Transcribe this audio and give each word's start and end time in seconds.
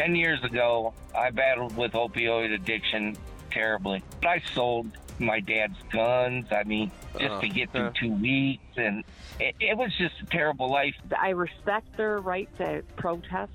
10 0.00 0.16
years 0.16 0.42
ago, 0.42 0.94
I 1.14 1.30
battled 1.30 1.76
with 1.76 1.92
opioid 1.92 2.54
addiction 2.54 3.16
terribly. 3.50 4.02
I 4.24 4.40
sold 4.54 4.86
my 5.18 5.40
dad's 5.40 5.76
guns. 5.90 6.46
I 6.50 6.64
mean, 6.64 6.90
just 7.18 7.34
Uh, 7.34 7.40
to 7.42 7.48
get 7.48 7.70
through 7.70 7.88
uh. 7.88 7.92
two 8.00 8.12
weeks. 8.14 8.64
And 8.78 9.04
it, 9.38 9.54
it 9.60 9.76
was 9.76 9.92
just 9.98 10.14
a 10.22 10.26
terrible 10.26 10.70
life. 10.70 10.94
I 11.18 11.30
respect 11.30 11.98
their 11.98 12.18
right 12.18 12.48
to 12.56 12.82
protest, 12.96 13.52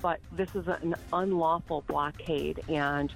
but 0.00 0.20
this 0.32 0.54
is 0.54 0.66
an 0.66 0.94
unlawful 1.12 1.84
blockade, 1.86 2.62
and 2.70 3.12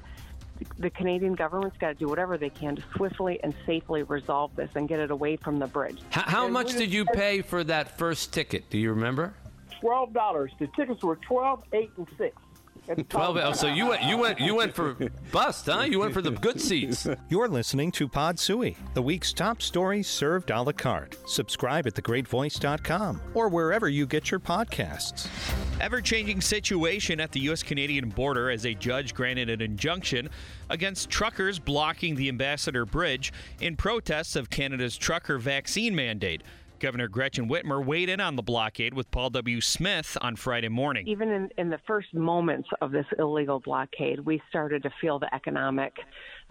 the 0.79 0.90
Canadian 0.90 1.34
government's 1.34 1.79
got 1.79 1.88
to 1.88 1.95
do 1.95 2.08
whatever 2.08 2.36
they 2.36 2.50
can 2.50 2.77
to 2.77 2.82
swiftly 2.95 3.40
and 3.43 3.54
safely 3.64 4.02
resolve 4.02 4.54
this 4.54 4.70
and 4.74 4.86
get 4.86 5.00
it 5.00 5.11
away 5.11 5.36
from 5.36 5.58
the 5.58 5.66
bridge. 5.66 6.00
How, 6.11 6.22
how 6.22 6.48
much 6.48 6.72
did 6.72 6.93
you 6.93 7.06
pay 7.06 7.40
for 7.40 7.64
that 7.64 7.96
first 7.96 8.34
ticket? 8.34 8.68
Do 8.68 8.77
you 8.77 8.90
remember? 8.90 9.32
Twelve 9.80 10.12
dollars. 10.12 10.52
The 10.58 10.66
tickets 10.68 11.02
were 11.02 11.16
twelve, 11.16 11.62
eight, 11.72 11.90
and 11.96 12.06
six. 12.18 12.36
At 12.89 12.96
the 12.96 13.03
Twelve. 13.05 13.37
time. 13.37 13.48
Oh, 13.48 13.53
so 13.53 13.66
you 13.66 13.86
went, 13.89 14.03
you 14.04 14.17
went, 14.17 14.40
you 14.40 14.54
went 14.54 14.75
for 14.75 14.95
bust, 15.32 15.67
huh? 15.67 15.82
You 15.82 15.99
went 16.00 16.13
for 16.13 16.22
the 16.22 16.31
good 16.31 16.61
seats. 16.61 17.07
You're 17.29 17.49
listening 17.49 17.90
to 17.93 18.09
Pod 18.09 18.39
Sui, 18.39 18.76
the 18.95 19.03
week's 19.03 19.32
top 19.32 19.61
stories 19.61 20.07
served 20.07 20.50
a 20.50 20.62
la 20.62 20.72
carte. 20.72 21.17
Subscribe 21.29 21.86
at 21.86 21.95
thegreatvoice.com 21.95 23.21
or 23.35 23.49
wherever 23.49 23.89
you 23.89 24.07
get 24.07 24.31
your 24.31 24.40
podcasts. 24.40 25.29
Ever 25.81 26.00
changing 26.00 26.40
situation 26.40 27.21
at 27.21 27.32
the 27.32 27.40
U.S. 27.40 27.62
Canadian 27.62 28.09
border 28.09 28.50
as 28.50 28.64
a 28.64 28.75
judge 28.75 29.14
granted 29.14 29.50
an 29.50 29.61
injunction 29.61 30.31
against 30.71 31.11
truckers 31.11 31.59
blocking 31.59 32.14
the 32.14 32.28
Ambassador 32.28 32.87
Bridge 32.87 33.33
in 33.61 33.77
protests 33.77 34.37
of 34.37 34.48
Canada's 34.48 34.97
trucker 34.97 35.39
vaccine 35.39 35.95
mandate. 35.95 36.42
Governor 36.78 37.08
Gretchen 37.08 37.48
Whitmer 37.48 37.84
weighed 37.84 38.08
in 38.08 38.20
on 38.20 38.36
the 38.36 38.42
blockade 38.42 38.94
with 38.94 39.11
Paul 39.11 39.30
W. 39.30 39.61
Smith 39.61 40.17
on 40.20 40.36
Friday 40.36 40.69
morning. 40.69 41.08
Even 41.08 41.30
in, 41.30 41.50
in 41.56 41.70
the 41.70 41.80
first 41.86 42.12
moments 42.12 42.69
of 42.80 42.92
this 42.92 43.06
illegal 43.19 43.61
blockade, 43.61 44.20
we 44.20 44.42
started 44.50 44.83
to 44.83 44.91
feel 45.00 45.19
the 45.19 45.34
economic 45.34 45.95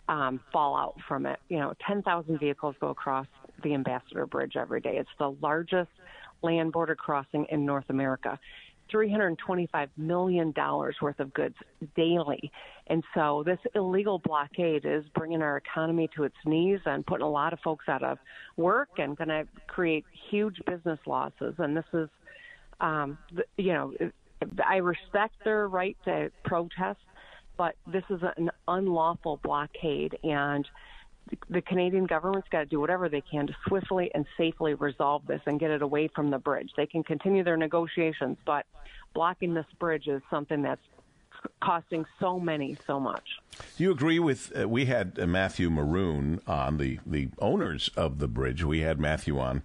um, 0.08 0.40
fallout 0.52 0.96
from 1.08 1.26
it. 1.26 1.40
You 1.50 1.60
know, 1.60 1.74
10,000 1.88 2.40
vehicles 2.40 2.76
go 2.80 2.90
across 2.90 3.28
the 3.64 3.74
Ambassador 3.74 4.26
Bridge 4.26 4.56
every 4.56 4.82
day. 4.82 4.98
It's 4.98 5.10
the 5.20 5.36
largest 5.42 5.92
land 6.42 6.72
border 6.72 6.96
crossing 6.96 7.46
in 7.50 7.66
North 7.66 7.90
America. 7.90 8.40
$325 8.94 9.90
million 9.98 10.54
worth 11.02 11.20
of 11.20 11.34
goods 11.34 11.56
daily. 11.96 12.52
And 12.88 13.04
so 13.14 13.44
this 13.46 13.60
illegal 13.74 14.20
blockade 14.20 14.86
is 14.86 15.04
bringing 15.16 15.42
our 15.42 15.58
economy 15.58 16.10
to 16.16 16.24
its 16.24 16.36
knees 16.46 16.80
and 16.86 17.06
putting 17.06 17.26
a 17.26 17.30
lot 17.30 17.54
of 17.54 17.60
folks 17.60 17.86
out 17.88 18.04
of 18.04 18.20
work 18.58 18.90
and 18.98 19.18
going 19.18 19.30
to 19.30 19.48
create 19.68 20.06
huge 20.30 20.62
business 20.68 21.00
losses. 21.06 21.56
And 21.58 21.76
this 21.76 21.86
is, 21.94 22.10
um, 22.80 23.18
you 23.58 23.74
know, 23.74 23.94
I 24.64 24.78
respect 24.78 25.36
their 25.44 25.68
right 25.68 25.98
to 26.06 26.32
protest, 26.44 27.00
but 27.58 27.76
this 27.88 28.04
is 28.10 28.22
an 28.38 28.52
unlawful 28.68 29.40
blockade 29.44 30.18
and 30.24 30.68
the 31.50 31.62
Canadian 31.62 32.06
government's 32.06 32.48
got 32.50 32.60
to 32.60 32.66
do 32.66 32.80
whatever 32.80 33.10
they 33.10 33.22
can 33.22 33.48
to 33.48 33.56
swiftly 33.68 34.12
and 34.14 34.26
safely 34.38 34.74
resolve 34.76 35.26
this 35.26 35.42
and 35.46 35.60
get 35.60 35.72
it 35.72 35.82
away 35.82 36.08
from 36.08 36.30
the 36.30 36.38
bridge. 36.38 36.72
They 36.78 36.86
can 36.86 37.04
continue 37.04 37.44
their 37.44 37.58
negotiations, 37.58 38.38
but 38.46 38.66
blocking 39.14 39.54
this 39.54 39.66
bridge 39.80 40.08
is 40.08 40.22
something 40.30 40.62
that's 40.62 40.82
costing 41.62 42.06
so 42.20 42.40
many 42.40 42.78
so 42.86 43.00
much. 43.00 43.40
Do 43.78 43.84
you 43.84 43.92
agree 43.92 44.20
with? 44.20 44.52
Uh, 44.58 44.68
we 44.68 44.86
had 44.86 45.18
uh, 45.20 45.26
Matthew 45.26 45.70
Moroun 45.70 46.48
on 46.48 46.78
the 46.78 47.00
the 47.06 47.30
owners 47.40 47.90
of 47.96 48.20
the 48.20 48.28
bridge. 48.28 48.64
We 48.64 48.80
had 48.82 49.00
Matthew 49.00 49.40
on 49.40 49.64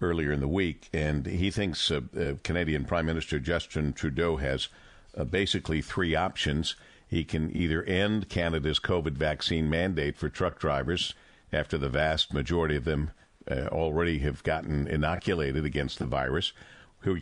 earlier 0.00 0.32
in 0.32 0.40
the 0.40 0.48
week, 0.48 0.88
and 0.92 1.26
he 1.26 1.50
thinks 1.50 1.90
uh, 1.90 2.00
uh, 2.18 2.32
Canadian 2.42 2.84
Prime 2.84 3.06
Minister 3.06 3.38
Justin 3.38 3.92
Trudeau 3.92 4.36
has 4.36 4.68
uh, 5.16 5.24
basically 5.24 5.82
three 5.82 6.14
options. 6.14 6.74
He 7.10 7.24
can 7.24 7.54
either 7.56 7.82
end 7.82 8.28
Canada's 8.28 8.78
COVID 8.78 9.14
vaccine 9.14 9.68
mandate 9.68 10.16
for 10.16 10.28
truck 10.28 10.60
drivers 10.60 11.12
after 11.52 11.76
the 11.76 11.88
vast 11.88 12.32
majority 12.32 12.76
of 12.76 12.84
them 12.84 13.10
uh, 13.50 13.66
already 13.66 14.20
have 14.20 14.44
gotten 14.44 14.86
inoculated 14.86 15.64
against 15.64 15.98
the 15.98 16.06
virus. 16.06 16.52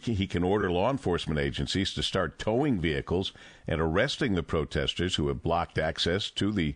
He 0.02 0.26
can 0.26 0.42
order 0.42 0.70
law 0.70 0.90
enforcement 0.90 1.40
agencies 1.40 1.94
to 1.94 2.02
start 2.02 2.38
towing 2.38 2.80
vehicles 2.80 3.32
and 3.66 3.80
arresting 3.80 4.34
the 4.34 4.42
protesters 4.42 5.14
who 5.14 5.28
have 5.28 5.42
blocked 5.42 5.78
access 5.78 6.28
to 6.32 6.52
the 6.52 6.74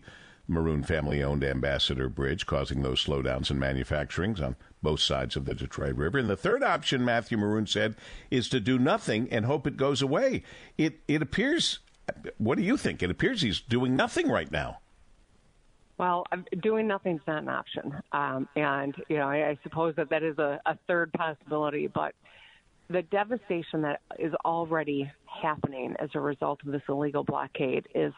Moroun 0.49 0.83
family 0.83 1.21
owned 1.21 1.43
Ambassador 1.43 2.09
Bridge, 2.09 2.47
causing 2.47 2.81
those 2.81 3.05
slowdowns 3.05 3.51
in 3.51 3.59
manufacturing 3.59 4.41
on 4.41 4.55
both 4.81 5.01
sides 5.01 5.35
of 5.35 5.45
the 5.45 5.53
Detroit 5.53 5.95
River. 5.95 6.17
And 6.17 6.29
the 6.29 6.35
third 6.35 6.63
option, 6.63 7.05
Matthew 7.05 7.37
Moroun 7.37 7.69
said, 7.69 7.95
is 8.31 8.49
to 8.49 8.59
do 8.59 8.79
nothing 8.79 9.27
and 9.31 9.45
hope 9.45 9.67
it 9.67 9.77
goes 9.77 10.01
away. 10.01 10.41
It, 10.79 11.01
it 11.07 11.21
appears, 11.21 11.79
what 12.37 12.57
do 12.57 12.63
you 12.63 12.77
think? 12.77 13.03
It 13.03 13.09
appears 13.09 13.41
he's 13.41 13.61
doing 13.61 13.95
nothing 13.95 14.29
right 14.29 14.51
now. 14.51 14.79
Well, 15.97 16.25
doing 16.61 16.87
nothing's 16.87 17.21
not 17.27 17.43
an 17.43 17.49
option, 17.49 17.93
um, 18.11 18.47
and 18.55 18.95
you 19.09 19.17
know 19.17 19.29
I, 19.29 19.49
I 19.49 19.59
suppose 19.63 19.95
that 19.95 20.09
that 20.09 20.23
is 20.23 20.37
a, 20.39 20.59
a 20.65 20.77
third 20.87 21.13
possibility. 21.13 21.87
But 21.87 22.15
the 22.89 23.03
devastation 23.03 23.83
that 23.83 24.01
is 24.17 24.33
already 24.43 25.09
happening 25.25 25.95
as 25.99 26.09
a 26.15 26.19
result 26.19 26.61
of 26.65 26.71
this 26.71 26.81
illegal 26.89 27.23
blockade 27.23 27.87
is 27.93 28.13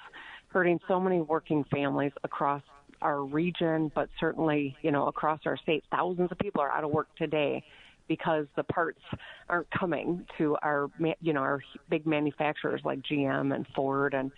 hurting 0.47 0.79
so 0.87 0.99
many 1.01 1.19
working 1.19 1.65
families 1.65 2.13
across 2.23 2.63
our 3.01 3.23
region, 3.23 3.91
but 3.93 4.07
certainly 4.21 4.77
you 4.81 4.91
know 4.91 5.07
across 5.07 5.41
our 5.45 5.57
state. 5.57 5.83
Thousands 5.91 6.31
of 6.31 6.37
people 6.39 6.61
are 6.61 6.71
out 6.71 6.85
of 6.85 6.91
work 6.91 7.09
today 7.17 7.61
because 8.07 8.45
the 8.55 8.63
parts 8.63 9.01
aren't 9.49 9.69
coming 9.71 10.25
to 10.37 10.57
our 10.61 10.89
you 11.21 11.33
know 11.33 11.41
our 11.41 11.61
big 11.89 12.05
manufacturers 12.05 12.81
like 12.83 12.99
GM 13.01 13.53
and 13.53 13.65
Ford 13.75 14.13
and 14.13 14.31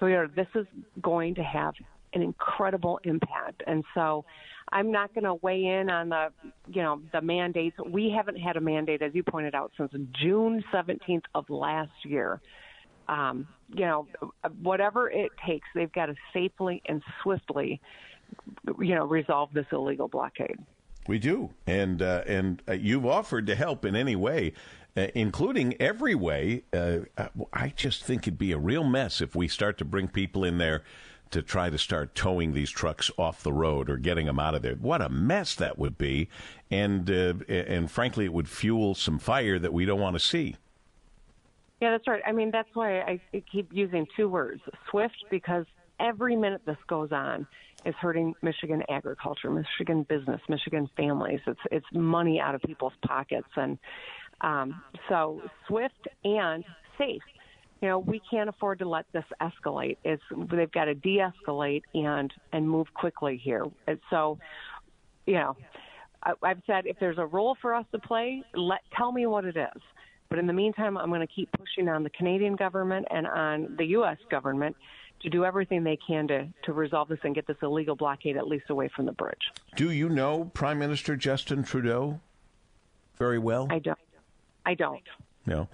Toyota. 0.00 0.34
This 0.34 0.48
is 0.54 0.66
going 1.02 1.34
to 1.36 1.42
have 1.42 1.74
an 2.14 2.22
incredible 2.22 3.00
impact. 3.04 3.62
And 3.66 3.84
so 3.94 4.24
I'm 4.72 4.90
not 4.90 5.14
going 5.14 5.24
to 5.24 5.34
weigh 5.34 5.64
in 5.64 5.90
on 5.90 6.08
the, 6.10 6.28
you 6.68 6.82
know, 6.82 7.00
the 7.12 7.20
mandates. 7.20 7.76
We 7.86 8.12
haven't 8.14 8.36
had 8.36 8.56
a 8.56 8.60
mandate, 8.60 9.02
as 9.02 9.14
you 9.14 9.22
pointed 9.22 9.54
out, 9.54 9.72
since 9.76 9.92
June 10.20 10.62
17th 10.72 11.24
of 11.34 11.48
last 11.50 11.92
year. 12.04 12.40
Um, 13.08 13.48
you 13.74 13.86
know, 13.86 14.06
whatever 14.62 15.10
it 15.10 15.32
takes, 15.44 15.66
they've 15.74 15.92
got 15.92 16.06
to 16.06 16.14
safely 16.32 16.80
and 16.86 17.02
swiftly, 17.22 17.80
you 18.78 18.94
know, 18.94 19.04
resolve 19.04 19.50
this 19.52 19.66
illegal 19.72 20.06
blockade. 20.06 20.58
We 21.06 21.18
do, 21.18 21.50
and 21.66 22.02
uh, 22.02 22.22
and 22.26 22.62
uh, 22.68 22.74
you've 22.74 23.06
offered 23.06 23.46
to 23.46 23.54
help 23.54 23.84
in 23.84 23.96
any 23.96 24.14
way, 24.14 24.52
uh, 24.96 25.08
including 25.14 25.74
every 25.80 26.14
way. 26.14 26.62
Uh, 26.72 27.00
I 27.52 27.72
just 27.74 28.04
think 28.04 28.24
it'd 28.24 28.38
be 28.38 28.52
a 28.52 28.58
real 28.58 28.84
mess 28.84 29.20
if 29.20 29.34
we 29.34 29.48
start 29.48 29.78
to 29.78 29.84
bring 29.84 30.08
people 30.08 30.44
in 30.44 30.58
there 30.58 30.84
to 31.30 31.42
try 31.42 31.70
to 31.70 31.78
start 31.78 32.14
towing 32.14 32.52
these 32.52 32.70
trucks 32.70 33.10
off 33.16 33.42
the 33.42 33.52
road 33.52 33.88
or 33.88 33.96
getting 33.96 34.26
them 34.26 34.38
out 34.38 34.54
of 34.54 34.62
there. 34.62 34.74
What 34.74 35.00
a 35.00 35.08
mess 35.08 35.54
that 35.56 35.78
would 35.78 35.96
be, 35.96 36.28
and 36.70 37.10
uh, 37.10 37.34
and 37.48 37.90
frankly, 37.90 38.26
it 38.26 38.32
would 38.32 38.48
fuel 38.48 38.94
some 38.94 39.18
fire 39.18 39.58
that 39.58 39.72
we 39.72 39.86
don't 39.86 40.00
want 40.00 40.14
to 40.14 40.20
see. 40.20 40.56
Yeah, 41.80 41.92
that's 41.92 42.06
right. 42.06 42.22
I 42.26 42.32
mean, 42.32 42.50
that's 42.50 42.68
why 42.74 43.00
I 43.00 43.20
keep 43.50 43.72
using 43.72 44.06
two 44.16 44.28
words 44.28 44.60
swift, 44.90 45.24
because 45.30 45.64
every 46.00 46.36
minute 46.36 46.62
this 46.66 46.76
goes 46.88 47.12
on 47.12 47.46
is 47.84 47.94
hurting 48.00 48.34
Michigan 48.42 48.82
agriculture, 48.88 49.50
Michigan 49.50 50.04
business, 50.08 50.40
Michigan 50.48 50.88
families. 50.96 51.40
It's 51.46 51.60
it's 51.70 51.86
money 51.92 52.40
out 52.40 52.54
of 52.54 52.62
people's 52.62 52.92
pockets, 53.06 53.48
and 53.56 53.78
um, 54.40 54.82
so 55.08 55.40
swift 55.66 56.08
and 56.24 56.64
safe. 56.98 57.22
You 57.80 57.88
know, 57.88 57.98
we 57.98 58.20
can't 58.30 58.48
afford 58.48 58.80
to 58.80 58.88
let 58.88 59.06
this 59.12 59.24
escalate. 59.40 59.96
It's 60.04 60.22
they've 60.50 60.70
got 60.70 60.84
to 60.86 60.94
de-escalate 60.94 61.82
and 61.94 62.32
and 62.52 62.68
move 62.68 62.88
quickly 62.92 63.40
here. 63.42 63.64
And 63.86 63.98
so, 64.10 64.38
you 65.26 65.34
know, 65.34 65.56
I, 66.22 66.32
I've 66.42 66.60
said 66.66 66.86
if 66.86 66.98
there's 67.00 67.18
a 67.18 67.26
role 67.26 67.56
for 67.62 67.74
us 67.74 67.86
to 67.92 67.98
play, 67.98 68.42
let 68.54 68.80
tell 68.96 69.12
me 69.12 69.26
what 69.26 69.44
it 69.44 69.56
is. 69.56 69.82
But 70.28 70.38
in 70.38 70.46
the 70.46 70.52
meantime, 70.52 70.96
I'm 70.96 71.08
going 71.08 71.26
to 71.26 71.34
keep 71.34 71.50
pushing 71.52 71.88
on 71.88 72.04
the 72.04 72.10
Canadian 72.10 72.54
government 72.54 73.06
and 73.10 73.26
on 73.26 73.74
the 73.76 73.84
U.S. 73.86 74.18
government 74.30 74.76
to 75.20 75.30
do 75.30 75.44
everything 75.44 75.84
they 75.84 75.96
can 75.96 76.26
to, 76.28 76.48
to 76.64 76.72
resolve 76.72 77.08
this 77.08 77.18
and 77.24 77.34
get 77.34 77.46
this 77.46 77.56
illegal 77.62 77.94
blockade 77.94 78.36
at 78.36 78.46
least 78.48 78.70
away 78.70 78.88
from 78.94 79.06
the 79.06 79.12
bridge. 79.12 79.52
Do 79.76 79.90
you 79.90 80.08
know 80.08 80.50
Prime 80.54 80.78
Minister 80.78 81.16
Justin 81.16 81.62
Trudeau 81.62 82.20
very 83.16 83.38
well? 83.38 83.68
I 83.70 83.78
don't. 83.78 83.98
I 84.64 84.74
don't. 84.74 85.02
No. 85.46 85.68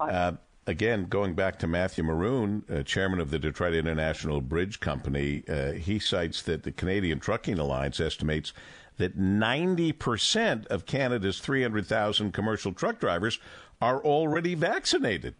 Uh, 0.00 0.32
again, 0.66 1.06
going 1.06 1.34
back 1.34 1.58
to 1.60 1.66
Matthew 1.66 2.04
Moroun, 2.04 2.62
uh, 2.70 2.82
chairman 2.82 3.20
of 3.20 3.30
the 3.30 3.38
Detroit 3.38 3.74
International 3.74 4.40
Bridge 4.40 4.80
Company, 4.80 5.42
uh, 5.48 5.72
he 5.72 5.98
cites 5.98 6.42
that 6.42 6.62
the 6.62 6.72
Canadian 6.72 7.20
Trucking 7.20 7.58
Alliance 7.58 8.00
estimates 8.00 8.52
that 8.98 9.18
90% 9.18 10.66
of 10.66 10.86
Canada's 10.86 11.40
300,000 11.40 12.32
commercial 12.32 12.72
truck 12.72 12.98
drivers 12.98 13.38
are 13.80 14.02
already 14.02 14.54
vaccinated. 14.54 15.34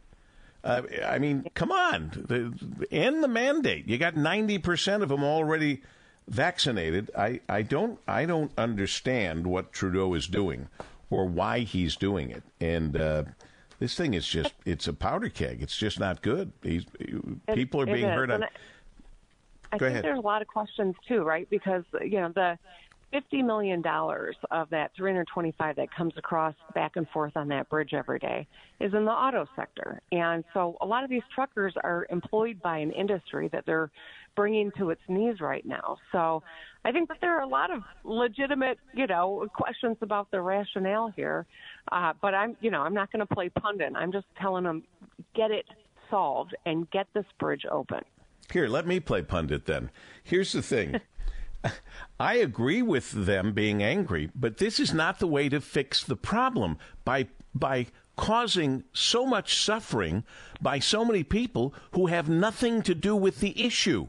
Uh, 0.68 0.82
I 1.06 1.18
mean, 1.18 1.46
come 1.54 1.72
on, 1.72 2.10
the, 2.28 2.86
end 2.90 3.24
the 3.24 3.28
mandate. 3.28 3.88
You 3.88 3.96
got 3.96 4.14
90% 4.14 5.02
of 5.02 5.08
them 5.08 5.24
already 5.24 5.82
vaccinated. 6.28 7.10
I, 7.16 7.40
I 7.48 7.62
don't 7.62 7.98
I 8.06 8.26
don't 8.26 8.52
understand 8.58 9.46
what 9.46 9.72
Trudeau 9.72 10.12
is 10.12 10.26
doing 10.26 10.68
or 11.08 11.24
why 11.24 11.60
he's 11.60 11.96
doing 11.96 12.30
it. 12.30 12.42
And 12.60 12.96
uh, 13.00 13.24
this 13.78 13.94
thing 13.94 14.12
is 14.12 14.26
just 14.26 14.52
it's 14.66 14.86
a 14.86 14.92
powder 14.92 15.30
keg. 15.30 15.62
It's 15.62 15.76
just 15.76 15.98
not 15.98 16.20
good. 16.20 16.52
He's, 16.62 16.84
people 17.54 17.80
are 17.80 17.86
being 17.86 18.08
hurt 18.08 18.30
on. 18.30 18.44
I, 18.44 18.48
I 19.72 19.78
Go 19.78 19.86
think 19.86 19.92
ahead. 19.92 20.04
there's 20.04 20.18
a 20.18 20.22
lot 20.22 20.42
of 20.42 20.48
questions 20.48 20.96
too, 21.06 21.22
right? 21.22 21.48
Because 21.48 21.84
you 22.02 22.20
know 22.20 22.30
the 22.34 22.58
fifty 23.10 23.42
million 23.42 23.82
dollars 23.82 24.36
of 24.50 24.68
that 24.70 24.90
325 24.96 25.76
that 25.76 25.94
comes 25.94 26.12
across 26.16 26.54
back 26.74 26.92
and 26.96 27.08
forth 27.08 27.36
on 27.36 27.48
that 27.48 27.68
bridge 27.68 27.94
every 27.94 28.18
day 28.18 28.46
is 28.80 28.92
in 28.94 29.04
the 29.04 29.10
auto 29.10 29.46
sector, 29.56 30.00
and 30.12 30.44
so 30.54 30.76
a 30.80 30.86
lot 30.86 31.04
of 31.04 31.10
these 31.10 31.22
truckers 31.34 31.74
are 31.82 32.06
employed 32.10 32.60
by 32.62 32.78
an 32.78 32.92
industry 32.92 33.48
that 33.52 33.64
they're 33.66 33.90
bringing 34.38 34.70
to 34.78 34.90
its 34.90 35.00
knees 35.08 35.40
right 35.40 35.66
now. 35.66 35.96
So 36.12 36.44
I 36.84 36.92
think 36.92 37.08
that 37.08 37.18
there 37.20 37.36
are 37.36 37.42
a 37.42 37.48
lot 37.48 37.72
of 37.72 37.82
legitimate, 38.04 38.78
you 38.94 39.08
know, 39.08 39.48
questions 39.52 39.96
about 40.00 40.30
the 40.30 40.40
rationale 40.40 41.12
here. 41.16 41.44
Uh, 41.90 42.12
but 42.22 42.34
I'm, 42.34 42.56
you 42.60 42.70
know, 42.70 42.82
I'm 42.82 42.94
not 42.94 43.10
going 43.10 43.26
to 43.26 43.34
play 43.34 43.48
pundit. 43.48 43.92
I'm 43.96 44.12
just 44.12 44.26
telling 44.40 44.62
them 44.62 44.84
get 45.34 45.50
it 45.50 45.64
solved 46.08 46.54
and 46.66 46.88
get 46.90 47.08
this 47.14 47.24
bridge 47.40 47.66
open. 47.68 48.00
Here, 48.52 48.68
let 48.68 48.86
me 48.86 49.00
play 49.00 49.22
pundit 49.22 49.66
then. 49.66 49.90
Here's 50.22 50.52
the 50.52 50.62
thing. 50.62 51.00
I 52.20 52.34
agree 52.34 52.82
with 52.82 53.12
them 53.12 53.52
being 53.52 53.82
angry, 53.82 54.30
but 54.34 54.58
this 54.58 54.80
is 54.80 54.92
not 54.92 55.18
the 55.18 55.26
way 55.26 55.48
to 55.48 55.60
fix 55.60 56.02
the 56.02 56.16
problem 56.16 56.78
by 57.04 57.28
by 57.54 57.86
causing 58.16 58.84
so 58.92 59.24
much 59.24 59.56
suffering 59.56 60.24
by 60.60 60.78
so 60.78 61.04
many 61.04 61.22
people 61.22 61.72
who 61.92 62.06
have 62.06 62.28
nothing 62.28 62.82
to 62.82 62.94
do 62.94 63.14
with 63.14 63.38
the 63.40 63.64
issue. 63.64 64.08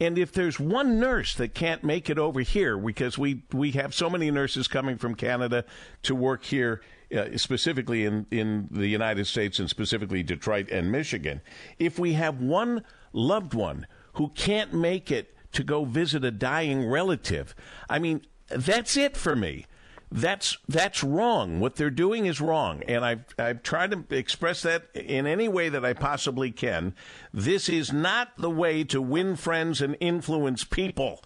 And 0.00 0.18
if 0.18 0.32
there's 0.32 0.60
one 0.60 0.98
nurse 0.98 1.34
that 1.34 1.54
can't 1.54 1.82
make 1.82 2.10
it 2.10 2.18
over 2.18 2.40
here 2.40 2.76
because 2.76 3.16
we 3.16 3.42
we 3.52 3.72
have 3.72 3.94
so 3.94 4.10
many 4.10 4.30
nurses 4.30 4.68
coming 4.68 4.98
from 4.98 5.14
Canada 5.14 5.64
to 6.02 6.14
work 6.14 6.44
here 6.44 6.82
uh, 7.16 7.36
specifically 7.36 8.04
in, 8.04 8.26
in 8.30 8.68
the 8.70 8.88
United 8.88 9.26
States 9.26 9.58
and 9.58 9.70
specifically 9.70 10.22
Detroit 10.22 10.68
and 10.70 10.90
Michigan, 10.90 11.40
if 11.78 11.98
we 11.98 12.14
have 12.14 12.40
one 12.40 12.82
loved 13.12 13.54
one 13.54 13.86
who 14.14 14.28
can't 14.30 14.72
make 14.72 15.10
it 15.10 15.35
to 15.56 15.64
go 15.64 15.84
visit 15.84 16.24
a 16.24 16.30
dying 16.30 16.86
relative, 16.88 17.54
I 17.90 17.98
mean, 17.98 18.22
that's 18.48 18.96
it 18.96 19.16
for 19.16 19.34
me. 19.34 19.66
That's 20.12 20.56
that's 20.68 21.02
wrong. 21.02 21.58
What 21.58 21.74
they're 21.74 21.90
doing 21.90 22.26
is 22.26 22.40
wrong, 22.40 22.82
and 22.86 23.04
I've 23.04 23.24
I've 23.38 23.64
tried 23.64 23.90
to 23.90 24.04
express 24.16 24.62
that 24.62 24.84
in 24.94 25.26
any 25.26 25.48
way 25.48 25.68
that 25.68 25.84
I 25.84 25.94
possibly 25.94 26.52
can. 26.52 26.94
This 27.34 27.68
is 27.68 27.92
not 27.92 28.28
the 28.38 28.50
way 28.50 28.84
to 28.84 29.02
win 29.02 29.34
friends 29.34 29.82
and 29.82 29.96
influence 29.98 30.62
people. 30.62 31.24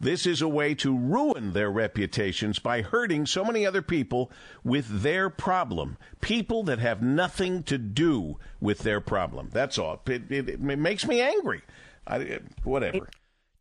This 0.00 0.26
is 0.26 0.40
a 0.42 0.48
way 0.48 0.74
to 0.76 0.96
ruin 0.96 1.52
their 1.52 1.70
reputations 1.70 2.58
by 2.58 2.82
hurting 2.82 3.26
so 3.26 3.44
many 3.44 3.64
other 3.64 3.82
people 3.82 4.32
with 4.64 5.02
their 5.02 5.30
problem. 5.30 5.96
People 6.20 6.64
that 6.64 6.80
have 6.80 7.02
nothing 7.02 7.62
to 7.64 7.78
do 7.78 8.38
with 8.60 8.80
their 8.80 9.00
problem. 9.00 9.50
That's 9.52 9.78
all. 9.78 10.02
It, 10.06 10.32
it, 10.32 10.48
it 10.48 10.60
makes 10.60 11.06
me 11.06 11.20
angry. 11.20 11.62
I, 12.06 12.40
whatever. 12.64 13.08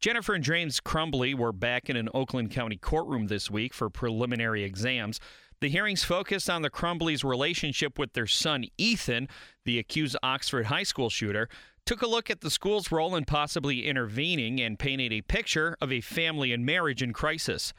Jennifer 0.02 0.34
and 0.34 0.44
James 0.44 0.80
Crumbley 0.80 1.36
were 1.36 1.54
back 1.54 1.88
in 1.88 1.96
an 1.96 2.10
Oakland 2.16 2.50
County 2.50 2.76
courtroom 2.76 3.28
this 3.28 3.52
week 3.52 3.72
for 3.72 3.88
preliminary 3.88 4.64
exams. 4.64 5.20
The 5.60 5.70
hearings 5.70 6.04
focused 6.04 6.50
on 6.50 6.64
the 6.64 6.72
Crumbleys' 6.72 7.24
relationship 7.24 8.00
with 8.00 8.14
their 8.14 8.26
son 8.26 8.66
Ethan, 8.80 9.28
the 9.64 9.78
accused 9.78 10.18
Oxford 10.24 10.66
High 10.66 10.82
School 10.82 11.12
shooter, 11.12 11.48
took 11.86 12.02
a 12.02 12.08
look 12.08 12.32
at 12.32 12.42
the 12.42 12.50
school's 12.50 12.92
role 12.92 13.16
in 13.16 13.26
possibly 13.26 13.86
intervening 13.86 14.60
and 14.60 14.80
painted 14.80 15.14
a 15.14 15.22
picture 15.22 15.78
of 15.80 15.92
a 15.92 16.02
family 16.02 16.52
and 16.52 16.66
marriage 16.66 17.04
in 17.04 17.14
crisis. 17.14 17.72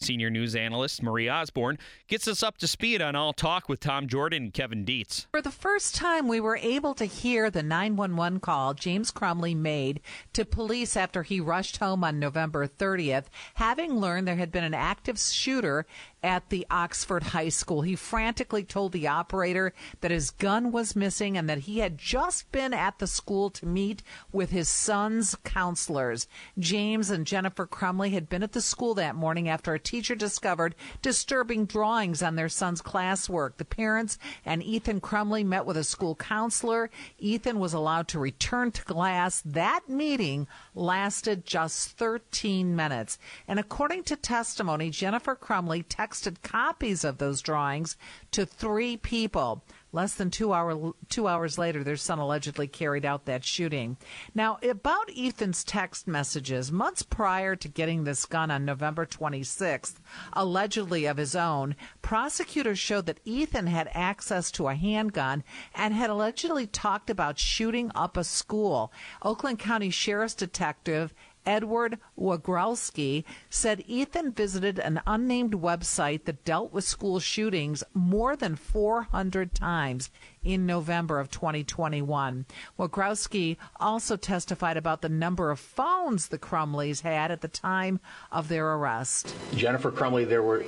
Senior 0.00 0.28
news 0.28 0.54
analyst 0.54 1.02
Marie 1.02 1.28
Osborne 1.28 1.78
gets 2.06 2.28
us 2.28 2.42
up 2.42 2.58
to 2.58 2.68
speed 2.68 3.00
on 3.00 3.16
all 3.16 3.32
talk 3.32 3.66
with 3.66 3.80
Tom 3.80 4.06
Jordan 4.06 4.44
and 4.44 4.52
Kevin 4.52 4.84
Dietz. 4.84 5.26
For 5.32 5.40
the 5.40 5.50
first 5.50 5.94
time, 5.94 6.28
we 6.28 6.38
were 6.38 6.58
able 6.58 6.92
to 6.94 7.06
hear 7.06 7.50
the 7.50 7.62
911 7.62 8.40
call 8.40 8.74
James 8.74 9.10
Crumbley 9.10 9.56
made 9.56 10.00
to 10.34 10.44
police 10.44 10.98
after 10.98 11.22
he 11.22 11.40
rushed 11.40 11.78
home 11.78 12.04
on 12.04 12.18
November 12.18 12.66
30th, 12.68 13.24
having 13.54 13.98
learned 13.98 14.28
there 14.28 14.36
had 14.36 14.52
been 14.52 14.64
an 14.64 14.74
active 14.74 15.18
shooter 15.18 15.86
at 16.26 16.50
the 16.50 16.66
Oxford 16.72 17.22
High 17.22 17.50
School. 17.50 17.82
He 17.82 17.94
frantically 17.94 18.64
told 18.64 18.90
the 18.90 19.06
operator 19.06 19.72
that 20.00 20.10
his 20.10 20.32
gun 20.32 20.72
was 20.72 20.96
missing 20.96 21.38
and 21.38 21.48
that 21.48 21.60
he 21.60 21.78
had 21.78 21.96
just 21.96 22.50
been 22.50 22.74
at 22.74 22.98
the 22.98 23.06
school 23.06 23.48
to 23.50 23.64
meet 23.64 24.02
with 24.32 24.50
his 24.50 24.68
son's 24.68 25.36
counselors. 25.44 26.26
James 26.58 27.10
and 27.10 27.28
Jennifer 27.28 27.64
Crumbley 27.64 28.10
had 28.10 28.28
been 28.28 28.42
at 28.42 28.52
the 28.52 28.60
school 28.60 28.92
that 28.94 29.14
morning 29.14 29.48
after 29.48 29.72
a 29.72 29.78
teacher 29.78 30.16
discovered 30.16 30.74
disturbing 31.00 31.64
drawings 31.64 32.24
on 32.24 32.34
their 32.34 32.48
son's 32.48 32.82
classwork. 32.82 33.56
The 33.56 33.64
parents 33.64 34.18
and 34.44 34.64
Ethan 34.64 35.00
Crumbley 35.00 35.44
met 35.44 35.64
with 35.64 35.76
a 35.76 35.84
school 35.84 36.16
counselor. 36.16 36.90
Ethan 37.20 37.60
was 37.60 37.72
allowed 37.72 38.08
to 38.08 38.18
return 38.18 38.72
to 38.72 38.82
class. 38.82 39.42
That 39.42 39.88
meeting 39.88 40.48
lasted 40.74 41.46
just 41.46 41.92
13 41.92 42.74
minutes. 42.74 43.16
And 43.46 43.60
according 43.60 44.02
to 44.04 44.16
testimony, 44.16 44.90
Jennifer 44.90 45.36
Crumbley 45.36 45.84
texted 45.86 46.15
copies 46.42 47.04
of 47.04 47.18
those 47.18 47.40
drawings 47.40 47.96
to 48.32 48.46
three 48.46 48.96
people. 48.96 49.62
Less 49.92 50.14
than 50.14 50.30
two 50.30 50.52
hour 50.52 50.92
two 51.08 51.26
hours 51.26 51.56
later, 51.56 51.82
their 51.82 51.96
son 51.96 52.18
allegedly 52.18 52.66
carried 52.66 53.06
out 53.06 53.24
that 53.24 53.44
shooting. 53.44 53.96
Now, 54.34 54.58
about 54.62 55.10
Ethan's 55.16 55.64
text 55.64 56.06
messages, 56.06 56.70
months 56.70 57.02
prior 57.02 57.56
to 57.56 57.68
getting 57.68 58.04
this 58.04 58.26
gun 58.26 58.50
on 58.50 58.66
November 58.66 59.06
26th, 59.06 59.94
allegedly 60.34 61.06
of 61.06 61.16
his 61.16 61.34
own, 61.34 61.76
prosecutors 62.02 62.78
showed 62.78 63.06
that 63.06 63.20
Ethan 63.24 63.68
had 63.68 63.88
access 63.94 64.50
to 64.50 64.68
a 64.68 64.74
handgun 64.74 65.42
and 65.74 65.94
had 65.94 66.10
allegedly 66.10 66.66
talked 66.66 67.08
about 67.08 67.38
shooting 67.38 67.90
up 67.94 68.18
a 68.18 68.24
school. 68.24 68.92
Oakland 69.22 69.58
County 69.58 69.88
Sheriff's 69.88 70.34
Detective 70.34 71.14
Edward 71.46 71.98
Wagrowski 72.18 73.24
said 73.48 73.84
Ethan 73.86 74.32
visited 74.32 74.78
an 74.80 75.00
unnamed 75.06 75.52
website 75.52 76.24
that 76.24 76.44
dealt 76.44 76.72
with 76.72 76.84
school 76.84 77.20
shootings 77.20 77.84
more 77.94 78.34
than 78.34 78.56
400 78.56 79.54
times 79.54 80.10
in 80.42 80.66
November 80.66 81.20
of 81.20 81.30
2021. 81.30 82.46
Wagrowski 82.78 83.56
also 83.78 84.16
testified 84.16 84.76
about 84.76 85.02
the 85.02 85.08
number 85.08 85.50
of 85.50 85.60
phones 85.60 86.28
the 86.28 86.38
Crumbleys 86.38 87.02
had 87.02 87.30
at 87.30 87.40
the 87.40 87.48
time 87.48 88.00
of 88.32 88.48
their 88.48 88.74
arrest. 88.74 89.34
Jennifer 89.54 89.92
Crumbley, 89.92 90.28
there 90.28 90.42
were 90.42 90.64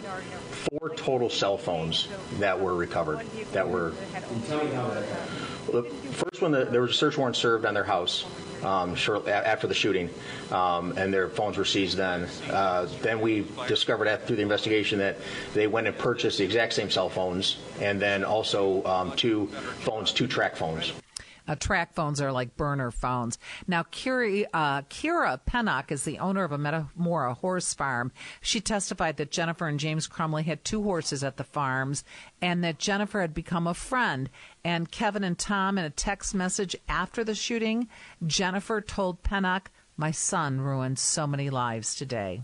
four 0.50 0.90
total 0.90 1.28
cell 1.28 1.58
phones 1.58 2.08
that 2.38 2.58
were 2.58 2.74
recovered. 2.74 3.20
That 3.52 3.68
were. 3.68 3.92
The 5.72 5.82
first 6.12 6.40
one, 6.40 6.52
there 6.52 6.80
was 6.80 6.92
a 6.92 6.94
search 6.94 7.18
warrant 7.18 7.36
served 7.36 7.66
on 7.66 7.74
their 7.74 7.84
house 7.84 8.24
um, 8.64 8.94
shortly 8.94 9.32
after 9.32 9.66
the 9.66 9.74
shooting, 9.74 10.10
um, 10.50 10.96
and 10.96 11.12
their 11.12 11.28
phones 11.28 11.56
were 11.56 11.64
seized 11.64 11.96
then. 11.96 12.28
Uh, 12.50 12.86
then 13.02 13.20
we 13.20 13.46
discovered 13.66 14.08
after 14.08 14.26
through 14.26 14.36
the 14.36 14.42
investigation 14.42 14.98
that 14.98 15.16
they 15.54 15.66
went 15.66 15.86
and 15.86 15.96
purchased 15.96 16.38
the 16.38 16.44
exact 16.44 16.72
same 16.72 16.90
cell 16.90 17.08
phones, 17.08 17.58
and 17.80 18.00
then 18.00 18.24
also 18.24 18.84
um, 18.84 19.12
two 19.16 19.46
phones, 19.80 20.12
two 20.12 20.26
track 20.26 20.56
phones. 20.56 20.92
Uh, 21.48 21.54
track 21.54 21.94
phones 21.94 22.20
are 22.20 22.30
like 22.30 22.56
burner 22.56 22.90
phones. 22.90 23.38
Now, 23.66 23.82
Kira, 23.84 24.44
uh, 24.52 24.82
Kira 24.82 25.40
Pennock 25.48 25.90
is 25.90 26.04
the 26.04 26.18
owner 26.18 26.44
of 26.44 26.52
a 26.52 26.58
Metamora 26.58 27.34
horse 27.34 27.72
farm. 27.72 28.12
She 28.40 28.60
testified 28.60 29.16
that 29.16 29.30
Jennifer 29.30 29.66
and 29.66 29.80
James 29.80 30.06
Crumbley 30.06 30.44
had 30.44 30.64
two 30.64 30.82
horses 30.82 31.24
at 31.24 31.38
the 31.38 31.44
farms 31.44 32.04
and 32.42 32.62
that 32.62 32.78
Jennifer 32.78 33.22
had 33.22 33.32
become 33.32 33.66
a 33.66 33.74
friend. 33.74 34.28
And 34.62 34.90
Kevin 34.90 35.24
and 35.24 35.38
Tom, 35.38 35.78
in 35.78 35.84
a 35.84 35.90
text 35.90 36.34
message 36.34 36.76
after 36.88 37.24
the 37.24 37.34
shooting, 37.34 37.88
Jennifer 38.26 38.80
told 38.80 39.22
Pennock, 39.22 39.66
My 39.96 40.10
son 40.10 40.60
ruined 40.60 40.98
so 40.98 41.26
many 41.26 41.48
lives 41.48 41.94
today. 41.94 42.42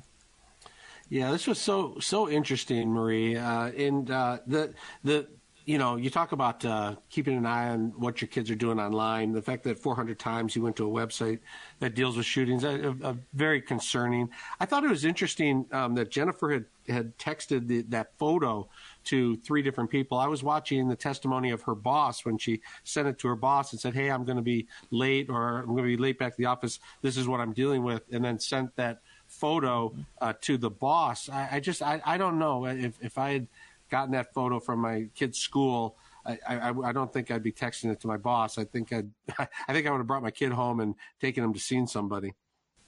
Yeah, 1.10 1.30
this 1.30 1.46
was 1.46 1.60
so 1.60 1.98
so 2.00 2.28
interesting, 2.28 2.90
Marie. 2.90 3.36
Uh, 3.36 3.66
and 3.66 4.10
uh, 4.10 4.38
the 4.46 4.74
the 5.02 5.28
you 5.64 5.78
know, 5.78 5.96
you 5.96 6.10
talk 6.10 6.32
about 6.32 6.64
uh, 6.64 6.96
keeping 7.08 7.36
an 7.36 7.46
eye 7.46 7.70
on 7.70 7.92
what 7.96 8.20
your 8.20 8.28
kids 8.28 8.50
are 8.50 8.54
doing 8.54 8.78
online. 8.78 9.32
The 9.32 9.40
fact 9.40 9.64
that 9.64 9.78
400 9.78 10.18
times 10.18 10.54
you 10.54 10.62
went 10.62 10.76
to 10.76 10.86
a 10.86 10.90
website 10.90 11.40
that 11.80 11.94
deals 11.94 12.16
with 12.16 12.26
shootings, 12.26 12.64
uh, 12.64 12.92
uh, 13.02 13.14
very 13.32 13.62
concerning. 13.62 14.28
I 14.60 14.66
thought 14.66 14.84
it 14.84 14.90
was 14.90 15.04
interesting 15.04 15.64
um, 15.72 15.94
that 15.94 16.10
Jennifer 16.10 16.52
had 16.52 16.64
had 16.86 17.16
texted 17.16 17.66
the, 17.66 17.80
that 17.88 18.12
photo 18.18 18.68
to 19.04 19.36
three 19.36 19.62
different 19.62 19.88
people. 19.88 20.18
I 20.18 20.26
was 20.26 20.42
watching 20.42 20.86
the 20.86 20.96
testimony 20.96 21.50
of 21.50 21.62
her 21.62 21.74
boss 21.74 22.26
when 22.26 22.36
she 22.36 22.60
sent 22.84 23.08
it 23.08 23.18
to 23.20 23.28
her 23.28 23.36
boss 23.36 23.72
and 23.72 23.80
said, 23.80 23.94
"Hey, 23.94 24.10
I'm 24.10 24.24
going 24.24 24.36
to 24.36 24.42
be 24.42 24.66
late, 24.90 25.30
or 25.30 25.60
I'm 25.60 25.66
going 25.66 25.84
to 25.84 25.84
be 25.84 25.96
late 25.96 26.18
back 26.18 26.32
to 26.32 26.38
the 26.38 26.46
office. 26.46 26.80
This 27.00 27.16
is 27.16 27.26
what 27.26 27.40
I'm 27.40 27.54
dealing 27.54 27.82
with," 27.82 28.02
and 28.12 28.22
then 28.22 28.38
sent 28.38 28.76
that 28.76 29.00
photo 29.26 29.94
uh, 30.20 30.34
to 30.42 30.58
the 30.58 30.70
boss. 30.70 31.30
I, 31.30 31.48
I 31.52 31.60
just, 31.60 31.80
I, 31.80 32.02
I 32.04 32.18
don't 32.18 32.38
know 32.38 32.66
if 32.66 33.02
if 33.02 33.16
I 33.16 33.32
had 33.32 33.48
gotten 33.90 34.12
that 34.12 34.32
photo 34.34 34.60
from 34.60 34.80
my 34.80 35.08
kid's 35.14 35.38
school, 35.38 35.96
I, 36.26 36.38
I, 36.48 36.70
I, 36.70 36.92
don't 36.92 37.12
think 37.12 37.30
I'd 37.30 37.42
be 37.42 37.52
texting 37.52 37.90
it 37.92 38.00
to 38.00 38.06
my 38.06 38.16
boss. 38.16 38.56
I 38.56 38.64
think 38.64 38.92
I'd, 38.92 39.10
I 39.38 39.72
think 39.72 39.86
I 39.86 39.90
would 39.90 39.98
have 39.98 40.06
brought 40.06 40.22
my 40.22 40.30
kid 40.30 40.52
home 40.52 40.80
and 40.80 40.94
taken 41.20 41.44
him 41.44 41.52
to 41.52 41.60
see 41.60 41.84
somebody. 41.86 42.34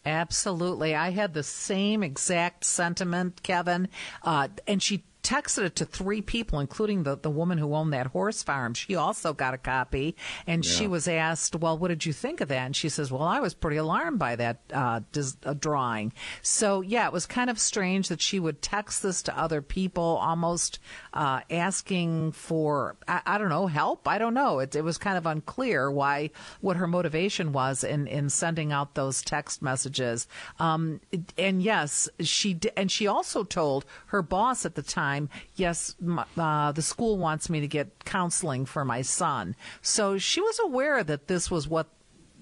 Absolutely. 0.06 0.94
I 0.94 1.10
had 1.10 1.34
the 1.34 1.42
same 1.42 2.02
exact 2.02 2.64
sentiment, 2.64 3.42
Kevin. 3.42 3.88
Uh, 4.22 4.48
and 4.66 4.82
she 4.82 5.04
texted 5.26 5.64
it 5.64 5.76
to 5.76 5.84
three 5.84 6.22
people, 6.22 6.60
including 6.60 7.02
the, 7.02 7.16
the 7.16 7.30
woman 7.30 7.58
who 7.58 7.74
owned 7.74 7.92
that 7.92 8.06
horse 8.06 8.44
farm. 8.44 8.74
She 8.74 8.94
also 8.94 9.32
got 9.32 9.54
a 9.54 9.58
copy, 9.58 10.14
and 10.46 10.64
yeah. 10.64 10.70
she 10.70 10.86
was 10.86 11.08
asked, 11.08 11.56
"Well, 11.56 11.76
what 11.76 11.88
did 11.88 12.06
you 12.06 12.12
think 12.12 12.40
of 12.40 12.48
that?" 12.48 12.66
And 12.66 12.76
she 12.76 12.88
says, 12.88 13.10
"Well, 13.10 13.22
I 13.22 13.40
was 13.40 13.52
pretty 13.52 13.76
alarmed 13.76 14.20
by 14.20 14.36
that 14.36 14.60
uh, 14.72 15.00
dis- 15.10 15.36
uh, 15.44 15.54
drawing." 15.54 16.12
So 16.42 16.80
yeah, 16.80 17.06
it 17.06 17.12
was 17.12 17.26
kind 17.26 17.50
of 17.50 17.58
strange 17.58 18.08
that 18.08 18.22
she 18.22 18.38
would 18.38 18.62
text 18.62 19.02
this 19.02 19.20
to 19.22 19.36
other 19.36 19.62
people, 19.62 20.20
almost 20.22 20.78
uh, 21.12 21.40
asking 21.50 22.32
for 22.32 22.96
I, 23.08 23.22
I, 23.26 23.38
don't 23.38 23.48
know 23.48 23.66
help. 23.66 24.06
I 24.06 24.18
don't 24.18 24.34
know. 24.34 24.60
It, 24.60 24.76
it 24.76 24.84
was 24.84 24.98
kind 24.98 25.18
of 25.18 25.26
unclear 25.26 25.90
why 25.90 26.30
what 26.60 26.76
her 26.76 26.86
motivation 26.86 27.52
was 27.52 27.82
in 27.82 28.06
in 28.06 28.30
sending 28.30 28.70
out 28.70 28.94
those 28.94 29.22
text 29.22 29.60
messages. 29.60 30.28
Um, 30.60 31.00
and 31.36 31.62
yes, 31.62 32.08
she 32.20 32.54
did, 32.54 32.72
and 32.76 32.92
she 32.92 33.08
also 33.08 33.42
told 33.42 33.84
her 34.06 34.22
boss 34.22 34.64
at 34.64 34.76
the 34.76 34.82
time, 34.82 35.15
"Yes, 35.54 35.94
uh, 36.36 36.72
the 36.72 36.82
school 36.82 37.18
wants 37.18 37.50
me 37.50 37.60
to 37.60 37.68
get 37.68 38.04
counseling 38.04 38.66
for 38.66 38.84
my 38.84 39.02
son." 39.02 39.54
So 39.82 40.18
she 40.18 40.40
was 40.40 40.58
aware 40.62 41.02
that 41.04 41.28
this 41.28 41.50
was 41.50 41.68
what 41.68 41.88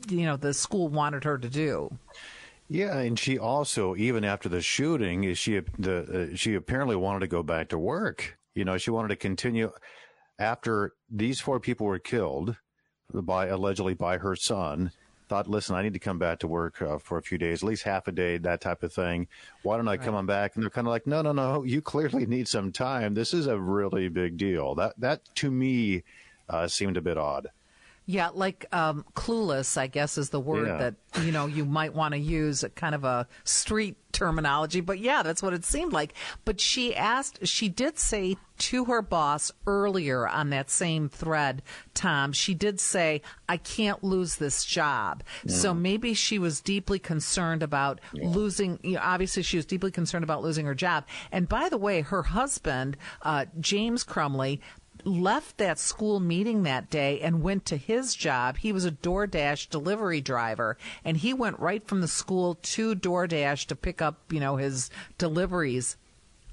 you 0.09 0.25
know 0.25 0.37
the 0.37 0.55
school 0.55 0.89
wanted 0.89 1.25
her 1.25 1.39
to 1.39 1.49
do. 1.49 1.99
Yeah, 2.69 2.99
and 2.99 3.19
she 3.19 3.39
also, 3.39 3.95
even 3.97 4.25
after 4.25 4.49
the 4.49 4.61
shooting, 4.61 5.35
she 5.35 5.61
the 5.79 6.31
uh, 6.33 6.37
she 6.37 6.55
apparently 6.55 6.97
wanted 6.97 7.21
to 7.21 7.27
go 7.27 7.43
back 7.43 7.69
to 7.69 7.79
work. 7.79 8.39
You 8.55 8.65
know, 8.65 8.79
she 8.79 8.91
wanted 8.91 9.09
to 9.09 9.17
continue 9.17 9.71
after 10.39 10.95
these 11.11 11.41
four 11.41 11.61
people 11.61 11.87
were 11.87 11.99
killed 11.99 12.57
by 13.13 13.47
allegedly 13.47 13.95
by 13.95 14.19
her 14.19 14.35
son 14.35 14.93
thought, 15.29 15.49
listen, 15.49 15.75
I 15.75 15.83
need 15.83 15.95
to 15.95 15.99
come 15.99 16.19
back 16.19 16.41
to 16.41 16.47
work 16.47 16.81
uh, 16.83 16.99
for 16.99 17.19
a 17.19 17.23
few 17.23 17.39
days, 17.39 17.63
at 17.63 17.69
least 17.69 17.85
half 17.85 18.09
a 18.09 18.13
day, 18.13 18.39
that 18.39 18.61
type 18.61 18.83
of 18.83 18.93
thing. 18.93 19.29
Why 19.63 19.77
don't 19.77 19.89
I 19.89 19.93
right. 19.93 20.03
come 20.03 20.15
on 20.15 20.27
back? 20.27 20.55
And 20.55 20.63
they're 20.63 20.71
kind 20.71 20.87
of 20.87 20.91
like, 20.91 21.07
no, 21.07 21.23
no, 21.23 21.33
no, 21.33 21.63
you 21.63 21.81
clearly 21.81 22.27
need 22.35 22.49
some 22.49 22.73
time. 22.73 23.15
This 23.15 23.33
is 23.35 23.47
a 23.47 23.59
really 23.59 24.09
big 24.09 24.37
deal. 24.37 24.75
That 24.75 24.99
that 25.01 25.21
to 25.37 25.51
me 25.51 26.03
uh, 26.49 26.69
seemed 26.69 26.97
a 26.97 27.03
bit 27.03 27.19
odd. 27.19 27.49
Yeah, 28.07 28.29
like 28.35 28.67
um, 28.71 29.05
clueless, 29.15 29.79
I 29.79 29.87
guess, 29.87 30.19
is 30.19 30.29
the 30.29 30.41
word 30.41 30.69
yeah. 30.69 30.77
that 30.77 30.95
you 31.23 31.33
know 31.33 31.47
you 31.47 31.65
might 31.65 31.95
want 31.95 32.13
to 32.13 32.19
use, 32.19 32.63
kind 32.75 32.95
of 32.95 33.05
a 33.05 33.27
street 33.45 33.97
terminology. 34.13 34.81
But 34.81 34.99
yeah, 34.99 35.23
that's 35.23 35.43
what 35.43 35.55
it 35.55 35.65
seemed 35.65 35.93
like. 35.93 36.13
But 36.45 36.61
she 36.61 36.95
asked, 36.95 37.47
she 37.47 37.69
did 37.69 37.99
say 37.99 38.37
to 38.57 38.85
her 38.85 39.03
boss 39.03 39.51
earlier 39.67 40.29
on 40.29 40.51
that 40.51 40.71
same 40.71 41.09
thread, 41.09 41.63
Tom, 41.95 42.33
she 42.33 42.53
did 42.53 42.79
say, 42.79 43.23
"I 43.49 43.57
can't 43.57 44.05
lose 44.05 44.37
this 44.37 44.67
job." 44.67 45.23
Mm. 45.47 45.51
So 45.51 45.73
maybe 45.73 46.13
she 46.13 46.39
was 46.39 46.61
deeply 46.61 46.99
concerned 46.99 47.63
about 47.63 48.01
yeah. 48.13 48.29
losing. 48.29 48.79
You 48.83 48.95
know, 48.95 49.01
obviously, 49.03 49.43
she 49.43 49.57
was 49.57 49.67
deeply 49.67 49.91
concerned 49.91 50.25
about 50.25 50.43
losing 50.43 50.67
her 50.67 50.75
job. 50.75 51.05
And 51.33 51.49
by 51.49 51.71
the 51.71 51.79
way, 51.79 52.03
her 52.03 52.23
husband, 52.23 52.97
uh, 53.23 53.47
James 53.61 54.05
Crumbley, 54.05 54.61
left 55.05 55.59
that 55.59 55.79
school 55.79 56.21
meeting 56.21 56.63
that 56.63 56.91
day 56.91 57.21
and 57.21 57.43
went 57.43 57.65
to 57.67 57.77
his 57.77 58.15
job. 58.15 58.59
He 58.59 58.73
was 58.73 58.85
a 58.85 58.91
DoorDash 58.91 59.69
delivery 59.71 60.21
driver, 60.21 60.79
and 61.05 61.17
he 61.17 61.35
went 61.35 61.59
right 61.59 61.87
from 61.87 62.01
the 62.01 62.09
school 62.09 62.57
to 62.63 62.95
DoorDash 62.95 63.67
to 63.67 63.77
pick 63.77 64.01
up, 64.01 64.33
you 64.33 64.41
know, 64.41 64.57
his 64.57 64.91
deliveries. 65.19 65.97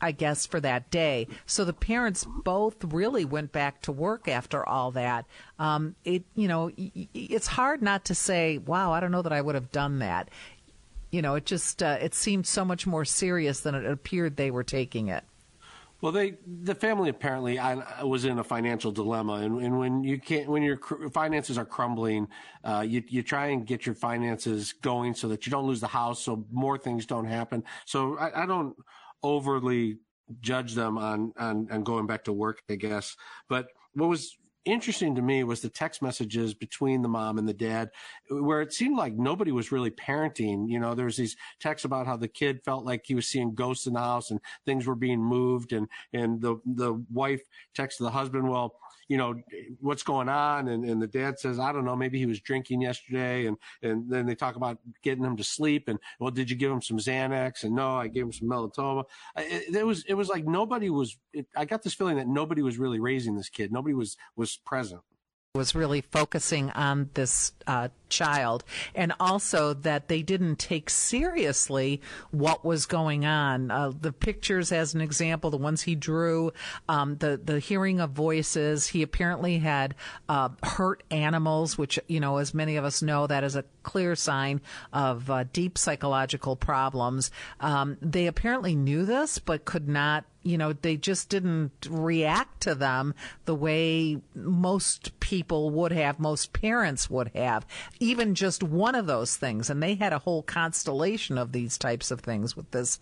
I 0.03 0.11
guess 0.11 0.47
for 0.47 0.59
that 0.61 0.89
day. 0.89 1.27
So 1.45 1.63
the 1.63 1.73
parents 1.73 2.25
both 2.25 2.83
really 2.83 3.23
went 3.23 3.51
back 3.51 3.83
to 3.83 3.91
work 3.91 4.27
after 4.27 4.67
all 4.67 4.89
that. 4.93 5.27
Um, 5.59 5.93
it, 6.03 6.23
you 6.33 6.47
know, 6.47 6.71
it's 6.75 7.45
hard 7.45 7.83
not 7.83 8.05
to 8.05 8.15
say, 8.15 8.57
"Wow, 8.57 8.91
I 8.93 8.99
don't 8.99 9.11
know 9.11 9.21
that 9.21 9.31
I 9.31 9.41
would 9.41 9.53
have 9.53 9.71
done 9.71 9.99
that." 9.99 10.29
You 11.11 11.21
know, 11.21 11.35
it 11.35 11.45
just 11.45 11.83
uh, 11.83 11.99
it 12.01 12.15
seemed 12.15 12.47
so 12.47 12.65
much 12.65 12.87
more 12.87 13.05
serious 13.05 13.59
than 13.59 13.75
it 13.75 13.85
appeared 13.85 14.37
they 14.37 14.49
were 14.49 14.63
taking 14.63 15.07
it. 15.09 15.23
Well, 16.01 16.11
they 16.11 16.33
the 16.63 16.73
family 16.73 17.09
apparently 17.09 17.59
I, 17.59 18.03
was 18.03 18.25
in 18.25 18.39
a 18.39 18.43
financial 18.43 18.91
dilemma, 18.91 19.33
and, 19.33 19.61
and 19.61 19.77
when 19.77 20.03
you 20.03 20.19
can't 20.19 20.49
when 20.49 20.63
your 20.63 20.79
finances 21.13 21.59
are 21.59 21.65
crumbling, 21.65 22.27
uh, 22.63 22.83
you 22.87 23.03
you 23.07 23.21
try 23.21 23.47
and 23.47 23.67
get 23.67 23.85
your 23.85 23.93
finances 23.93 24.73
going 24.73 25.13
so 25.13 25.27
that 25.27 25.45
you 25.45 25.51
don't 25.51 25.67
lose 25.67 25.79
the 25.79 25.87
house, 25.87 26.23
so 26.23 26.43
more 26.51 26.77
things 26.77 27.05
don't 27.05 27.25
happen. 27.25 27.63
So 27.85 28.17
I, 28.17 28.43
I 28.43 28.45
don't 28.47 28.75
overly 29.21 29.99
judge 30.39 30.73
them 30.73 30.97
on, 30.97 31.33
on 31.37 31.67
on 31.71 31.83
going 31.83 32.07
back 32.07 32.23
to 32.23 32.33
work, 32.33 32.63
I 32.67 32.75
guess. 32.75 33.15
But 33.47 33.67
what 33.93 34.09
was 34.09 34.37
interesting 34.65 35.15
to 35.15 35.21
me 35.21 35.43
was 35.43 35.61
the 35.61 35.69
text 35.69 36.01
messages 36.01 36.53
between 36.53 37.01
the 37.01 37.09
mom 37.09 37.37
and 37.37 37.47
the 37.47 37.53
dad, 37.53 37.89
where 38.29 38.61
it 38.61 38.73
seemed 38.73 38.97
like 38.97 39.13
nobody 39.13 39.51
was 39.51 39.71
really 39.71 39.91
parenting. 39.91 40.69
You 40.69 40.79
know, 40.79 40.93
there 40.93 41.05
was 41.05 41.17
these 41.17 41.35
texts 41.59 41.85
about 41.85 42.07
how 42.07 42.17
the 42.17 42.27
kid 42.27 42.61
felt 42.63 42.85
like 42.85 43.03
he 43.05 43.15
was 43.15 43.27
seeing 43.27 43.55
ghosts 43.55 43.87
in 43.87 43.93
the 43.93 43.99
house 43.99 44.31
and 44.31 44.39
things 44.65 44.85
were 44.85 44.95
being 44.95 45.21
moved, 45.21 45.73
and 45.73 45.87
and 46.13 46.41
the 46.41 46.57
the 46.65 47.03
wife 47.11 47.41
texted 47.75 47.99
the 47.99 48.11
husband, 48.11 48.49
well, 48.49 48.75
you 49.11 49.17
know, 49.17 49.35
what's 49.81 50.03
going 50.03 50.29
on? 50.29 50.69
And, 50.69 50.85
and 50.85 51.01
the 51.01 51.07
dad 51.07 51.37
says, 51.37 51.59
I 51.59 51.73
don't 51.73 51.83
know, 51.83 51.97
maybe 51.97 52.17
he 52.17 52.25
was 52.25 52.39
drinking 52.39 52.79
yesterday. 52.81 53.45
And, 53.45 53.57
and 53.81 54.09
then 54.09 54.25
they 54.25 54.35
talk 54.35 54.55
about 54.55 54.77
getting 55.03 55.25
him 55.25 55.35
to 55.35 55.43
sleep. 55.43 55.89
And, 55.89 55.99
well, 56.19 56.31
did 56.31 56.49
you 56.49 56.55
give 56.55 56.71
him 56.71 56.81
some 56.81 56.97
Xanax? 56.97 57.63
And 57.65 57.75
no, 57.75 57.97
I 57.97 58.07
gave 58.07 58.23
him 58.23 58.31
some 58.31 58.47
melatonin. 58.47 59.03
It, 59.35 59.75
it 59.75 59.85
was, 59.85 60.05
it 60.07 60.13
was 60.13 60.29
like 60.29 60.45
nobody 60.45 60.89
was, 60.89 61.17
it, 61.33 61.45
I 61.57 61.65
got 61.65 61.83
this 61.83 61.93
feeling 61.93 62.15
that 62.15 62.29
nobody 62.29 62.61
was 62.61 62.77
really 62.77 63.01
raising 63.01 63.35
this 63.35 63.49
kid. 63.49 63.73
Nobody 63.73 63.93
was, 63.93 64.15
was 64.37 64.50
present 64.57 65.01
was 65.53 65.75
really 65.75 65.99
focusing 65.99 66.69
on 66.71 67.09
this 67.13 67.51
uh, 67.67 67.89
child 68.07 68.63
and 68.95 69.11
also 69.19 69.73
that 69.73 70.07
they 70.07 70.21
didn't 70.21 70.55
take 70.55 70.89
seriously 70.89 71.99
what 72.31 72.63
was 72.63 72.85
going 72.85 73.25
on. 73.25 73.69
Uh, 73.69 73.91
the 73.99 74.13
pictures, 74.13 74.71
as 74.71 74.93
an 74.93 75.01
example, 75.01 75.49
the 75.49 75.57
ones 75.57 75.81
he 75.81 75.93
drew, 75.93 76.53
um, 76.87 77.17
the, 77.17 77.37
the 77.43 77.59
hearing 77.59 77.99
of 77.99 78.11
voices, 78.11 78.87
he 78.87 79.01
apparently 79.01 79.59
had 79.59 79.93
uh, 80.29 80.47
hurt 80.63 81.03
animals, 81.11 81.77
which, 81.77 81.99
you 82.07 82.21
know, 82.21 82.37
as 82.37 82.53
many 82.53 82.77
of 82.77 82.85
us 82.85 83.01
know, 83.01 83.27
that 83.27 83.43
is 83.43 83.57
a 83.57 83.65
clear 83.83 84.15
sign 84.15 84.61
of 84.93 85.29
uh, 85.29 85.43
deep 85.51 85.77
psychological 85.77 86.55
problems. 86.55 87.29
Um, 87.59 87.97
they 88.01 88.27
apparently 88.27 88.73
knew 88.73 89.03
this, 89.03 89.37
but 89.37 89.65
could 89.65 89.89
not 89.89 90.23
you 90.43 90.57
know, 90.57 90.73
they 90.73 90.97
just 90.97 91.29
didn't 91.29 91.87
react 91.89 92.61
to 92.61 92.75
them 92.75 93.13
the 93.45 93.55
way 93.55 94.21
most 94.35 95.19
people 95.19 95.69
would 95.69 95.91
have, 95.91 96.19
most 96.19 96.53
parents 96.53 97.09
would 97.09 97.31
have, 97.35 97.65
even 97.99 98.35
just 98.35 98.63
one 98.63 98.95
of 98.95 99.05
those 99.05 99.35
things. 99.35 99.69
And 99.69 99.81
they 99.81 99.95
had 99.95 100.13
a 100.13 100.19
whole 100.19 100.43
constellation 100.43 101.37
of 101.37 101.51
these 101.51 101.77
types 101.77 102.11
of 102.11 102.21
things 102.21 102.55
with 102.55 102.71
this, 102.71 102.99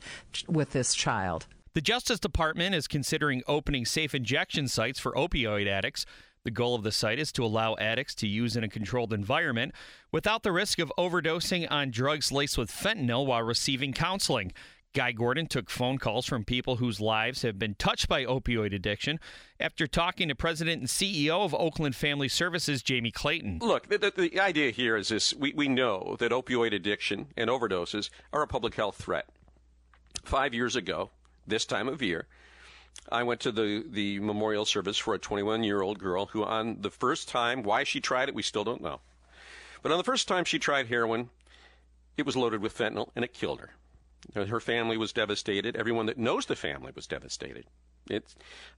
with 0.47 0.71
this 0.71 0.93
child. 0.93 1.47
The 1.73 1.81
Justice 1.81 2.19
Department 2.19 2.75
is 2.75 2.87
considering 2.87 3.43
opening 3.47 3.85
safe 3.85 4.13
injection 4.15 4.67
sites 4.67 4.99
for 4.99 5.13
opioid 5.13 5.67
addicts. 5.67 6.05
The 6.43 6.51
goal 6.51 6.73
of 6.73 6.83
the 6.83 6.91
site 6.91 7.19
is 7.19 7.31
to 7.33 7.45
allow 7.45 7.75
addicts 7.75 8.15
to 8.15 8.27
use 8.27 8.55
in 8.55 8.63
a 8.63 8.69
controlled 8.69 9.13
environment 9.13 9.73
without 10.11 10.43
the 10.43 10.51
risk 10.51 10.79
of 10.79 10.91
overdosing 10.97 11.67
on 11.69 11.91
drugs 11.91 12.31
laced 12.31 12.57
with 12.57 12.71
fentanyl 12.71 13.25
while 13.25 13.43
receiving 13.43 13.93
counseling. 13.93 14.53
Guy 14.93 15.11
Gordon 15.11 15.45
took 15.45 15.69
phone 15.69 15.99
calls 15.99 16.25
from 16.25 16.43
people 16.43 16.77
whose 16.77 16.99
lives 16.99 17.43
have 17.43 17.59
been 17.59 17.75
touched 17.75 18.09
by 18.09 18.25
opioid 18.25 18.73
addiction 18.73 19.19
after 19.59 19.85
talking 19.85 20.27
to 20.29 20.35
President 20.35 20.79
and 20.79 20.89
CEO 20.89 21.45
of 21.45 21.53
Oakland 21.53 21.95
Family 21.95 22.27
Services, 22.27 22.81
Jamie 22.81 23.11
Clayton. 23.11 23.59
Look, 23.61 23.87
the, 23.87 23.99
the, 23.99 24.11
the 24.11 24.39
idea 24.39 24.71
here 24.71 24.97
is 24.97 25.09
this 25.09 25.33
we, 25.35 25.53
we 25.53 25.67
know 25.67 26.15
that 26.19 26.31
opioid 26.31 26.73
addiction 26.73 27.27
and 27.37 27.51
overdoses 27.51 28.09
are 28.33 28.41
a 28.41 28.47
public 28.47 28.73
health 28.75 28.95
threat. 28.95 29.29
Five 30.23 30.55
years 30.55 30.75
ago, 30.75 31.11
this 31.45 31.65
time 31.65 31.87
of 31.87 32.01
year, 32.01 32.25
I 33.11 33.21
went 33.21 33.41
to 33.41 33.51
the, 33.51 33.85
the 33.87 34.19
memorial 34.19 34.65
service 34.65 34.97
for 34.97 35.13
a 35.13 35.19
21 35.19 35.63
year 35.63 35.83
old 35.83 35.99
girl 35.99 36.25
who, 36.27 36.43
on 36.43 36.81
the 36.81 36.89
first 36.89 37.29
time, 37.29 37.61
why 37.61 37.83
she 37.83 38.01
tried 38.01 38.27
it, 38.27 38.35
we 38.35 38.41
still 38.41 38.63
don't 38.63 38.81
know. 38.81 39.01
But 39.83 39.91
on 39.91 39.99
the 39.99 40.03
first 40.03 40.27
time 40.27 40.45
she 40.45 40.57
tried 40.57 40.87
heroin, 40.87 41.29
it 42.17 42.25
was 42.25 42.35
loaded 42.35 42.61
with 42.61 42.75
fentanyl 42.75 43.09
and 43.15 43.23
it 43.23 43.33
killed 43.33 43.59
her. 43.59 43.75
Her 44.35 44.59
family 44.59 44.97
was 44.97 45.13
devastated. 45.13 45.75
Everyone 45.75 46.07
that 46.07 46.17
knows 46.17 46.45
the 46.45 46.55
family 46.55 46.91
was 46.95 47.07
devastated. 47.07 47.65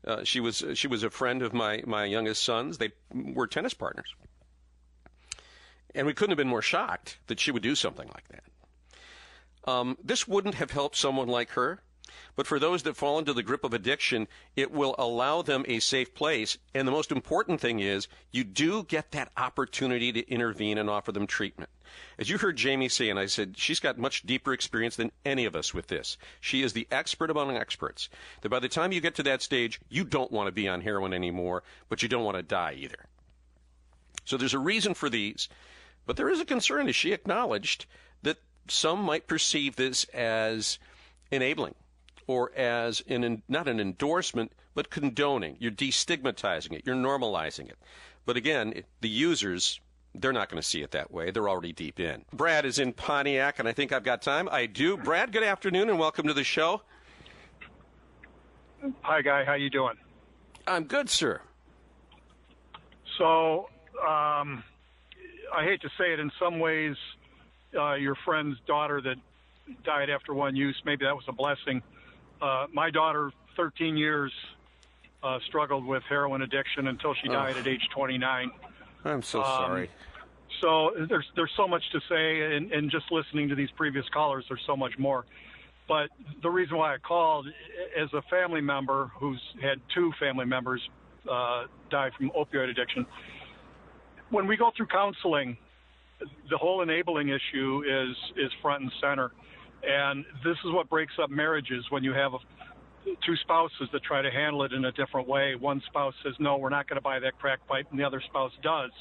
Uh, 0.06 0.24
she 0.24 0.40
was 0.40 0.64
she 0.74 0.88
was 0.88 1.04
a 1.04 1.10
friend 1.10 1.42
of 1.42 1.54
my 1.54 1.82
my 1.86 2.06
youngest 2.06 2.44
sons. 2.44 2.78
They 2.78 2.92
were 3.14 3.48
tennis 3.48 3.74
partners, 3.74 4.14
and 5.96 6.06
we 6.06 6.14
couldn't 6.14 6.32
have 6.32 6.38
been 6.38 6.48
more 6.48 6.62
shocked 6.62 7.20
that 7.28 7.40
she 7.40 7.52
would 7.52 7.64
do 7.64 7.76
something 7.76 8.08
like 8.08 8.28
that. 8.30 9.72
Um, 9.72 9.98
this 10.04 10.28
wouldn't 10.28 10.56
have 10.56 10.72
helped 10.72 10.96
someone 10.96 11.28
like 11.28 11.52
her 11.52 11.82
but 12.36 12.48
for 12.48 12.60
those 12.60 12.84
that 12.84 12.96
fall 12.96 13.20
into 13.20 13.34
the 13.34 13.44
grip 13.44 13.64
of 13.64 13.74
addiction, 13.74 14.28
it 14.56 14.72
will 14.72 14.96
allow 14.98 15.42
them 15.42 15.66
a 15.68 15.80
safe 15.80 16.14
place. 16.14 16.58
And 16.74 16.88
the 16.88 16.92
most 16.92 17.12
important 17.12 17.62
thing 17.62 17.80
is 17.80 18.08
you 18.32 18.44
do 18.44 18.84
get 18.84 19.12
that 19.12 19.32
opportunity 19.38 20.12
to 20.14 20.30
intervene 20.30 20.78
and 20.78 20.90
offer 20.90 21.12
them 21.12 21.28
treatment. 21.28 21.70
As 22.18 22.30
you 22.30 22.38
heard 22.38 22.56
Jamie 22.56 22.90
say, 22.90 23.10
and 23.10 23.20
I 23.20 23.26
said, 23.26 23.58
she's 23.58 23.80
got 23.82 23.98
much 23.98 24.24
deeper 24.24 24.54
experience 24.54 24.96
than 24.96 25.12
any 25.26 25.46
of 25.46 25.56
us 25.56 25.74
with 25.74 25.88
this. 25.88 26.18
She 26.40 26.64
is 26.64 26.74
the 26.74 26.88
expert 26.90 27.30
among 27.30 27.56
experts. 27.56 28.10
That 28.42 28.50
by 28.50 28.60
the 28.60 28.70
time 28.70 28.92
you 28.92 29.02
get 29.02 29.16
to 29.16 29.24
that 29.24 29.42
stage, 29.42 29.82
you 29.90 30.04
don't 30.06 30.32
want 30.32 30.48
to 30.48 30.54
be 30.54 30.70
on 30.70 30.82
heroin 30.82 31.14
anymore, 31.14 31.64
but 31.90 32.02
you 32.02 32.08
don't 32.08 32.24
want 32.24 32.38
to 32.38 32.44
die 32.44 32.76
either. 32.78 33.06
So 34.24 34.38
there's 34.38 34.54
a 34.54 34.60
reason 34.60 34.94
for 34.94 35.10
these. 35.10 35.50
But 36.06 36.16
there 36.16 36.30
is 36.30 36.40
a 36.40 36.46
concern, 36.46 36.88
as 36.88 36.96
she 36.96 37.12
acknowledged, 37.12 37.86
that 38.24 38.38
some 38.68 39.02
might 39.02 39.28
perceive 39.28 39.76
this 39.76 40.06
as 40.06 40.80
enabling 41.30 41.76
or 42.28 42.52
as 42.56 43.04
an 43.08 43.44
not 43.48 43.68
an 43.68 43.80
endorsement, 43.80 44.52
but 44.74 44.90
condoning. 44.90 45.58
You're 45.60 45.72
destigmatizing 45.72 46.74
it. 46.74 46.84
You're 46.86 46.96
normalizing 46.96 47.70
it. 47.70 47.78
But 48.26 48.38
again, 48.38 48.84
the 49.02 49.10
users 49.10 49.80
they're 50.14 50.34
not 50.34 50.50
going 50.50 50.62
to 50.62 50.68
see 50.68 50.82
it 50.82 50.92
that 50.92 51.12
way. 51.12 51.32
They're 51.32 51.48
already 51.48 51.72
deep 51.72 52.00
in. 52.00 52.26
Brad 52.34 52.66
is 52.66 52.80
in 52.80 52.94
Pontiac, 52.94 53.60
and 53.60 53.68
I 53.68 53.72
think 53.72 53.92
I've 53.92 54.04
got 54.04 54.22
time. 54.22 54.50
I 54.52 54.66
do. 54.66 54.98
Brad, 54.98 55.32
good 55.32 55.44
afternoon, 55.44 55.90
and 55.90 55.98
welcome 55.98 56.28
to 56.28 56.34
the 56.34 56.44
show. 56.44 56.82
Hi, 59.02 59.22
Guy. 59.22 59.46
How 59.46 59.54
you 59.54 59.70
doing? 59.70 59.96
I'm 60.68 60.84
good, 60.84 61.10
sir. 61.10 61.40
So, 63.18 63.70
um, 64.06 64.64
I 65.54 65.64
hate 65.64 65.82
to 65.82 65.90
say 65.98 66.14
it. 66.14 66.20
In 66.20 66.32
some 66.40 66.60
ways, 66.60 66.96
uh, 67.78 67.94
your 67.94 68.16
friend's 68.26 68.58
daughter 68.68 69.02
that 69.02 69.16
died 69.84 70.10
after 70.10 70.34
one 70.34 70.56
use, 70.56 70.82
maybe 70.86 71.06
that 71.06 71.16
was 71.16 71.26
a 71.28 71.34
blessing. 71.34 71.82
Uh, 72.42 72.66
my 72.74 72.90
daughter, 72.90 73.32
13 73.56 73.96
years, 73.96 74.32
uh, 75.24 75.38
struggled 75.48 75.86
with 75.86 76.02
heroin 76.10 76.42
addiction 76.42 76.88
until 76.88 77.14
she 77.22 77.28
died 77.28 77.56
at 77.58 77.68
age 77.68 77.88
29. 77.94 78.52
I'm 79.06 79.22
so 79.22 79.42
Um, 79.42 79.46
sorry. 79.46 79.90
So 80.60 80.92
there's 81.08 81.26
there's 81.36 81.52
so 81.56 81.68
much 81.68 81.84
to 81.92 82.02
say, 82.10 82.56
and, 82.56 82.72
and 82.72 82.92
just 82.92 83.12
listening 83.12 83.50
to 83.50 83.56
these 83.56 83.70
previous 83.72 84.08
callers, 84.10 84.46
there's 84.48 84.62
so 84.66 84.76
much 84.76 84.98
more. 84.98 85.26
But 85.88 86.10
the 86.42 86.50
reason 86.50 86.78
why 86.78 86.94
I 86.94 86.98
called, 86.98 87.48
as 87.98 88.12
a 88.14 88.22
family 88.24 88.62
member 88.62 89.12
who's 89.20 89.42
had 89.62 89.80
two 89.94 90.12
family 90.20 90.46
members 90.46 90.82
uh, 91.30 91.66
die 91.90 92.10
from 92.18 92.32
opioid 92.32 92.70
addiction, 92.70 93.06
when 94.30 94.46
we 94.46 94.56
go 94.58 94.72
through 94.76 94.88
counseling, 94.88 95.58
the 96.50 96.58
whole 96.58 96.82
enabling 96.82 97.30
issue 97.30 97.84
is 97.88 98.16
is 98.36 98.52
front 98.62 98.84
and 98.84 98.92
center, 99.02 99.32
and 99.88 100.26
this 100.44 100.58
is 100.66 100.72
what 100.72 100.90
breaks 100.90 101.14
up 101.22 101.30
marriages 101.30 101.86
when 101.90 102.04
you 102.04 102.14
have 102.14 102.34
a, 102.34 102.38
two 103.26 103.36
spouses 103.38 103.90
that 103.92 104.04
try 104.04 104.22
to 104.22 104.32
handle 104.32 104.64
it 104.64 104.74
in 104.74 104.86
a 104.86 104.92
different 104.92 105.28
way. 105.28 105.56
One 105.56 105.82
spouse 105.88 106.14
says, 106.24 106.34
"No, 106.40 106.58
we're 106.58 106.70
not 106.70 106.88
going 106.88 106.98
to 106.98 107.02
buy 107.02 107.20
that 107.20 107.38
crack 107.40 107.66
pipe," 107.68 107.88
and 107.92 108.00
the 108.00 108.04
other 108.04 108.22
spouse 108.22 108.52
does. 108.62 108.92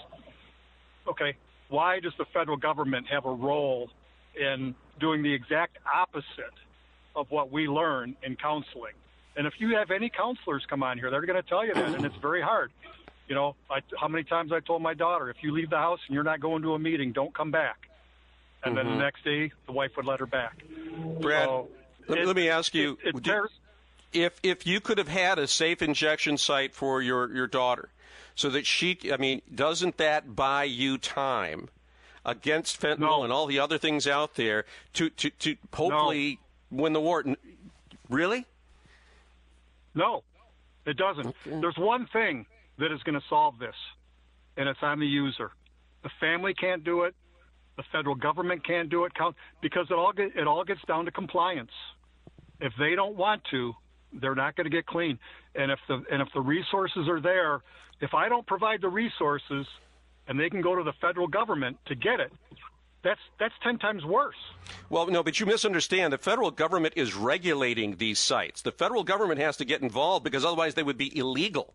Okay, 1.09 1.37
why 1.69 2.01
does 2.01 2.13
the 2.19 2.25
federal 2.33 2.57
government 2.57 3.07
have 3.09 3.27
a 3.27 3.33
role 3.33 3.91
in 4.39 4.75
doing 4.99 5.23
the 5.23 5.33
exact 5.33 5.79
opposite 5.93 6.55
of 7.17 7.31
what 7.31 7.51
we 7.51 7.69
learn 7.69 8.17
in 8.23 8.37
counseling? 8.37 8.95
And 9.37 9.47
if 9.47 9.55
you 9.59 9.77
have 9.77 9.91
any 9.91 10.11
counselors 10.11 10.65
come 10.69 10.83
on 10.83 10.99
here, 10.99 11.11
they're 11.11 11.25
going 11.25 11.41
to 11.41 11.49
tell 11.49 11.65
you 11.65 11.75
that, 11.75 11.95
and 11.95 12.05
it's 12.05 12.17
very 12.17 12.43
hard. 12.43 12.73
You 13.29 13.35
know, 13.37 13.55
I, 13.71 13.79
how 13.99 14.09
many 14.09 14.25
times 14.25 14.51
I 14.53 14.59
told 14.61 14.83
my 14.83 14.93
daughter, 14.93 15.31
if 15.31 15.37
you 15.41 15.53
leave 15.53 15.71
the 15.71 15.77
house 15.77 16.01
and 16.09 16.15
you're 16.15 16.25
not 16.25 16.41
going 16.41 16.63
to 16.63 16.75
a 16.75 16.79
meeting, 16.79 17.13
don't 17.13 17.33
come 17.33 17.53
back. 17.53 17.90
And 18.63 18.77
then 18.77 18.87
Mhm. 18.87 18.91
the 18.91 18.99
next 18.99 19.25
day, 19.25 19.51
the 19.67 19.73
wife 19.73 19.97
would 19.97 20.05
let 20.07 20.21
her 20.21 20.27
back. 20.27 20.63
Brad, 21.21 21.47
So 21.47 21.71
let, 22.09 22.19
it- 22.19 22.27
let 22.27 22.37
me 22.37 22.49
ask 22.49 22.75
you: 22.75 22.99
it- 23.03 23.15
it 23.17 23.23
do- 23.23 23.49
if 24.13 24.39
if 24.43 24.67
you 24.67 24.81
could 24.81 24.99
have 24.99 25.09
had 25.09 25.39
a 25.39 25.47
safe 25.47 25.81
injection 25.83 26.37
site 26.37 26.75
for 26.75 27.01
your 27.01 27.33
your 27.33 27.47
daughter, 27.47 27.91
so 28.35 28.51
that 28.51 28.67
she, 28.67 28.99
I 29.13 29.17
mean, 29.17 29.41
doesn't 29.55 29.97
that 29.97 30.35
buy 30.37 30.65
you 30.65 30.99
time 30.99 31.69
against 32.25 32.79
fentanyl 32.81 33.25
and 33.25 33.33
all 33.33 33.47
the 33.47 33.59
other 33.59 33.79
things 33.79 34.07
out 34.07 34.35
there 34.35 34.67
to 34.95 35.09
to 35.11 35.31
to 35.31 35.57
hopefully 35.73 36.39
win 36.71 36.93
the 36.93 37.01
war? 37.01 37.25
Really? 38.11 38.45
No, 39.95 40.23
it 40.85 40.97
doesn't. 40.97 41.35
There's 41.45 41.79
one 41.79 42.07
thing 42.07 42.47
that 42.79 42.93
is 42.93 43.03
going 43.05 43.19
to 43.19 43.27
solve 43.29 43.59
this, 43.59 43.75
and 44.57 44.69
it's 44.69 44.83
on 44.83 45.01
the 45.01 45.07
user. 45.07 45.53
The 46.03 46.11
family 46.21 46.53
can't 46.55 46.85
do 46.85 47.05
it. 47.05 47.15
The 47.77 47.85
federal 47.93 48.15
government 48.15 48.67
can't 48.67 48.91
do 48.91 49.05
it 49.05 49.13
because 49.63 49.87
it 49.91 49.95
all 49.95 50.13
get, 50.13 50.37
it 50.37 50.47
all 50.47 50.65
gets 50.65 50.81
down 50.87 51.05
to 51.07 51.11
compliance. 51.11 51.71
If 52.61 52.73
they 52.79 52.95
don't 52.95 53.17
want 53.17 53.43
to, 53.53 53.75
they're 54.13 54.35
not 54.35 54.57
going 54.57 54.65
to 54.65 54.71
get 54.71 54.87
clean. 54.87 55.19
And 55.55 55.71
if 55.71 55.79
the 55.89 56.03
and 56.11 56.21
if 56.21 56.29
the 56.35 56.41
resources 56.41 57.09
are 57.09 57.21
there, 57.21 57.61
if 58.01 58.15
I 58.15 58.29
don't 58.29 58.47
provide 58.47 58.81
the 58.83 58.89
resources, 58.89 59.67
and 60.29 60.39
they 60.39 60.51
can 60.51 60.61
go 60.61 60.75
to 60.75 60.83
the 60.83 60.93
federal 61.01 61.27
government 61.27 61.79
to 61.87 61.95
get 61.95 62.21
it, 62.21 62.33
that's 63.03 63.21
that's 63.39 63.55
ten 63.63 63.79
times 63.79 64.05
worse. 64.05 64.37
Well, 64.91 65.07
no, 65.07 65.23
but 65.23 65.41
you 65.41 65.47
misunderstand. 65.47 66.13
The 66.13 66.19
federal 66.19 66.51
government 66.51 66.95
is 66.97 67.15
regulating 67.15 67.97
these 67.97 68.19
sites. 68.19 68.63
The 68.63 68.73
federal 68.73 69.05
government 69.05 69.41
has 69.41 69.57
to 69.59 69.65
get 69.65 69.81
involved 69.83 70.25
because 70.25 70.45
otherwise 70.45 70.75
they 70.75 70.83
would 70.83 70.99
be 70.99 71.17
illegal. 71.17 71.75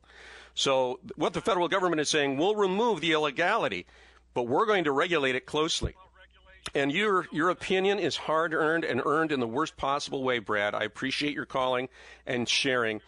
So, 0.53 0.99
what 1.15 1.33
the 1.33 1.41
federal 1.41 1.67
government 1.67 1.99
is 1.99 2.09
saying, 2.09 2.37
we'll 2.37 2.55
remove 2.55 3.01
the 3.01 3.11
illegality, 3.11 3.85
but 4.35 4.43
we're 4.43 4.67
going 4.67 4.83
to 4.83 4.91
regulate 4.91 5.33
it 5.33 5.47
closely. 5.47 5.95
And 6.75 6.91
your 6.91 7.25
your 7.31 7.49
opinion 7.49 7.97
is 7.97 8.17
hard 8.17 8.53
earned 8.53 8.83
and 8.83 9.01
earned 9.05 9.31
in 9.31 9.39
the 9.39 9.47
worst 9.47 9.77
possible 9.77 10.23
way, 10.23 10.39
Brad. 10.39 10.75
I 10.75 10.83
appreciate 10.83 11.33
your 11.33 11.45
calling 11.45 11.89
and 12.27 12.47
sharing. 12.47 13.01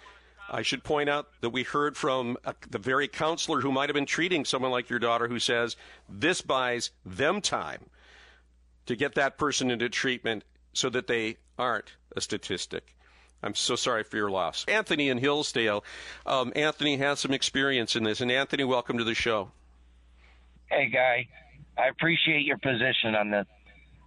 I 0.49 0.61
should 0.61 0.83
point 0.83 1.09
out 1.09 1.27
that 1.41 1.49
we 1.49 1.63
heard 1.63 1.97
from 1.97 2.37
uh 2.45 2.53
the 2.69 2.79
very 2.79 3.07
counselor 3.07 3.61
who 3.61 3.71
might 3.71 3.89
have 3.89 3.95
been 3.95 4.05
treating 4.05 4.45
someone 4.45 4.71
like 4.71 4.89
your 4.89 4.99
daughter 4.99 5.27
who 5.27 5.39
says 5.39 5.75
this 6.07 6.41
buys 6.41 6.91
them 7.05 7.41
time 7.41 7.89
to 8.85 8.95
get 8.95 9.15
that 9.15 9.37
person 9.37 9.69
into 9.69 9.89
treatment 9.89 10.43
so 10.73 10.89
that 10.89 11.07
they 11.07 11.37
aren't 11.59 11.93
a 12.15 12.21
statistic. 12.21 12.95
I'm 13.43 13.55
so 13.55 13.75
sorry 13.75 14.03
for 14.03 14.17
your 14.17 14.31
loss. 14.31 14.65
Anthony 14.67 15.09
in 15.09 15.17
Hillsdale. 15.17 15.83
Um, 16.25 16.53
Anthony 16.55 16.97
has 16.97 17.19
some 17.19 17.33
experience 17.33 17.95
in 17.95 18.03
this. 18.03 18.21
And 18.21 18.31
Anthony, 18.31 18.63
welcome 18.63 18.97
to 18.97 19.03
the 19.03 19.13
show. 19.13 19.51
Hey, 20.69 20.89
Guy. 20.89 21.27
I 21.77 21.87
appreciate 21.89 22.45
your 22.45 22.57
position 22.57 23.15
on 23.15 23.29
this. 23.29 23.45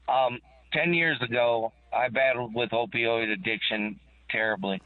Um, 0.09 0.41
Ten 0.73 0.95
years 0.95 1.21
ago, 1.21 1.73
I 1.93 2.09
battled 2.09 2.55
with 2.55 2.71
opioid 2.71 3.33
addiction 3.33 3.99
terribly. 4.31 4.81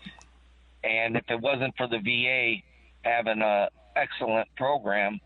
And 0.82 1.16
if 1.16 1.24
it 1.28 1.40
wasn't 1.40 1.76
for 1.76 1.86
the 1.86 1.98
VA 1.98 2.62
having 3.02 3.42
a 3.42 3.68
excellent 3.96 4.48
program, 4.56 5.20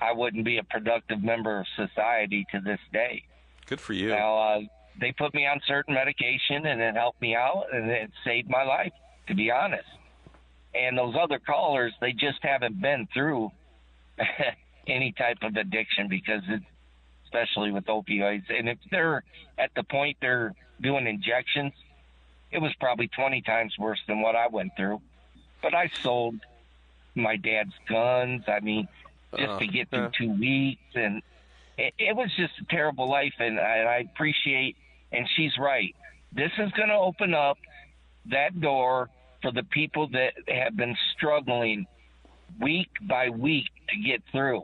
I 0.00 0.12
wouldn't 0.12 0.44
be 0.44 0.58
a 0.58 0.64
productive 0.64 1.22
member 1.22 1.60
of 1.60 1.66
society 1.76 2.46
to 2.52 2.60
this 2.60 2.80
day. 2.92 3.24
Good 3.66 3.80
for 3.80 3.92
you. 3.92 4.08
Now, 4.08 4.38
uh, 4.38 4.60
they 5.00 5.12
put 5.12 5.34
me 5.34 5.46
on 5.46 5.60
certain 5.66 5.94
medication 5.94 6.66
and 6.66 6.80
it 6.80 6.94
helped 6.94 7.20
me 7.22 7.34
out 7.36 7.66
and 7.72 7.90
it 7.90 8.10
saved 8.24 8.50
my 8.50 8.64
life, 8.64 8.92
to 9.28 9.34
be 9.34 9.50
honest. 9.50 9.88
And 10.74 10.98
those 10.98 11.14
other 11.20 11.38
callers, 11.38 11.92
they 12.00 12.12
just 12.12 12.38
haven't 12.42 12.80
been 12.80 13.06
through 13.14 13.50
any 14.86 15.12
type 15.12 15.38
of 15.42 15.56
addiction 15.56 16.08
because 16.08 16.42
it's 16.48 16.64
especially 17.24 17.72
with 17.72 17.86
opioids. 17.86 18.44
And 18.48 18.68
if 18.68 18.78
they're 18.90 19.22
at 19.58 19.70
the 19.74 19.82
point 19.82 20.16
they're 20.20 20.54
doing 20.80 21.06
injections, 21.06 21.72
it 22.52 22.58
was 22.58 22.72
probably 22.78 23.08
20 23.08 23.42
times 23.42 23.74
worse 23.78 23.98
than 24.06 24.20
what 24.20 24.36
I 24.36 24.46
went 24.46 24.72
through. 24.76 25.00
But 25.60 25.74
I 25.74 25.90
sold 26.02 26.36
my 27.14 27.36
dad's 27.36 27.72
guns. 27.88 28.44
I 28.46 28.60
mean, 28.60 28.88
just 29.36 29.50
Uh, 29.50 29.58
to 29.58 29.66
get 29.66 29.90
through 29.90 30.10
two 30.16 30.32
weeks. 30.32 30.82
And 30.94 31.22
it, 31.76 31.94
it 31.98 32.16
was 32.16 32.30
just 32.36 32.52
a 32.60 32.64
terrible 32.70 33.08
life. 33.08 33.34
And 33.38 33.58
I, 33.58 33.80
I 33.80 33.96
appreciate, 33.98 34.76
and 35.12 35.28
she's 35.34 35.58
right. 35.58 35.94
This 36.32 36.52
is 36.58 36.70
going 36.72 36.88
to 36.88 36.96
open 36.96 37.34
up 37.34 37.58
that 38.26 38.60
door 38.60 39.10
for 39.42 39.50
the 39.50 39.64
people 39.64 40.08
that 40.08 40.34
have 40.48 40.76
been 40.76 40.96
struggling 41.16 41.86
week 42.60 42.90
by 43.02 43.30
week 43.30 43.66
to 43.88 43.96
get 43.96 44.22
through. 44.30 44.62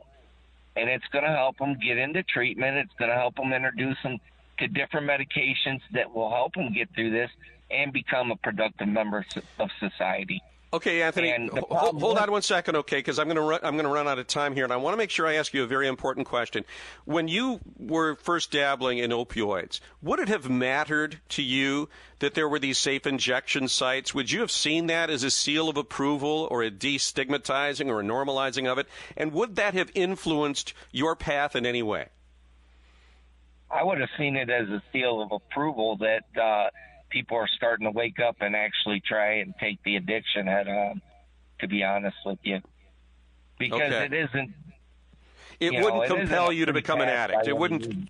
And 0.77 0.89
it's 0.89 1.07
going 1.13 1.25
to 1.25 1.31
help 1.31 1.59
them 1.59 1.79
get 1.79 1.99
into 1.99 2.23
treatment. 2.23 2.79
It's 2.79 2.93
going 2.99 3.11
to 3.11 3.17
help 3.17 3.37
them 3.37 3.53
introduce 3.53 3.99
them 4.03 4.19
to 4.59 4.69
different 4.69 5.07
medications 5.07 5.81
that 5.93 6.15
will 6.15 6.31
help 6.31 6.55
them 6.55 6.73
get 6.73 6.89
through 6.95 7.11
this 7.11 7.31
and 7.71 7.93
become 7.93 8.31
a 8.31 8.37
productive 8.37 8.89
member 8.89 9.25
of 9.59 9.71
society. 9.81 10.43
Okay, 10.75 11.03
Anthony, 11.03 11.51
problem 11.51 12.01
hold 12.01 12.17
on 12.17 12.31
one 12.31 12.41
second, 12.41 12.77
okay? 12.77 12.97
Because 12.97 13.19
I'm 13.19 13.27
going 13.27 13.37
to 13.37 13.43
run, 13.43 13.61
I'm 13.63 13.75
going 13.75 13.85
to 13.85 13.93
run 13.93 14.09
out 14.09 14.19
of 14.19 14.27
time 14.27 14.55
here, 14.55 14.65
and 14.65 14.73
I 14.73 14.77
want 14.77 14.95
to 14.95 14.97
make 14.97 15.11
sure 15.11 15.27
I 15.27 15.35
ask 15.35 15.53
you 15.53 15.63
a 15.63 15.67
very 15.67 15.87
important 15.87 16.27
question. 16.27 16.65
When 17.05 17.29
you 17.29 17.61
were 17.79 18.17
first 18.17 18.51
dabbling 18.51 18.97
in 18.97 19.11
opioids, 19.11 19.81
would 20.01 20.19
it 20.19 20.29
have 20.29 20.49
mattered 20.49 21.21
to 21.31 21.43
you 21.43 21.91
that 22.21 22.33
there 22.33 22.49
were 22.49 22.59
these 22.59 22.79
safe 22.79 23.07
injection 23.07 23.69
sites? 23.69 24.15
Would 24.15 24.31
you 24.31 24.41
have 24.41 24.51
seen 24.51 24.87
that 24.87 25.11
as 25.11 25.25
a 25.25 25.31
seal 25.31 25.69
of 25.69 25.77
approval, 25.77 26.49
or 26.51 26.63
a 26.63 26.71
destigmatizing, 26.71 27.89
or 27.89 28.01
a 28.01 28.05
normalizing 28.05 28.67
of 28.67 28.79
it? 28.79 28.87
And 29.15 29.33
would 29.33 29.57
that 29.57 29.75
have 29.75 29.91
influenced 29.95 30.73
your 30.91 31.15
path 31.15 31.55
in 31.55 31.67
any 31.67 31.83
way? 31.83 32.07
I 33.71 33.85
would 33.85 34.01
have 34.01 34.11
seen 34.17 34.37
it 34.37 34.49
as 34.49 34.69
a 34.69 34.83
seal 34.91 35.21
of 35.21 35.33
approval 35.33 35.99
that 35.99 36.25
uh, 36.41 36.71
people 37.13 37.37
are 37.37 37.49
starting 37.57 37.85
to 37.87 37.91
wake 37.93 38.19
up 38.19 38.37
and 38.41 38.57
actually 38.57 39.01
try 39.01 39.35
and 39.41 39.55
take 39.61 39.83
the 39.85 39.97
addiction 39.97 40.47
head 40.47 40.67
on. 40.67 41.03
To 41.61 41.69
be 41.69 41.85
honest 41.85 42.17
with 42.27 42.41
you, 42.43 42.61
because 43.57 43.81
Okay. 43.83 44.07
it 44.07 44.13
isn't. 44.13 44.53
It 45.61 45.73
wouldn't 45.75 46.03
it 46.03 46.07
isn't 46.07 46.19
compel 46.19 46.49
a 46.49 46.53
you 46.53 46.67
to 46.67 46.73
become 46.73 47.01
an 47.01 47.09
addict. 47.09 47.47
It 47.47 47.57
wouldn't. 47.57 47.87
means. 47.87 48.09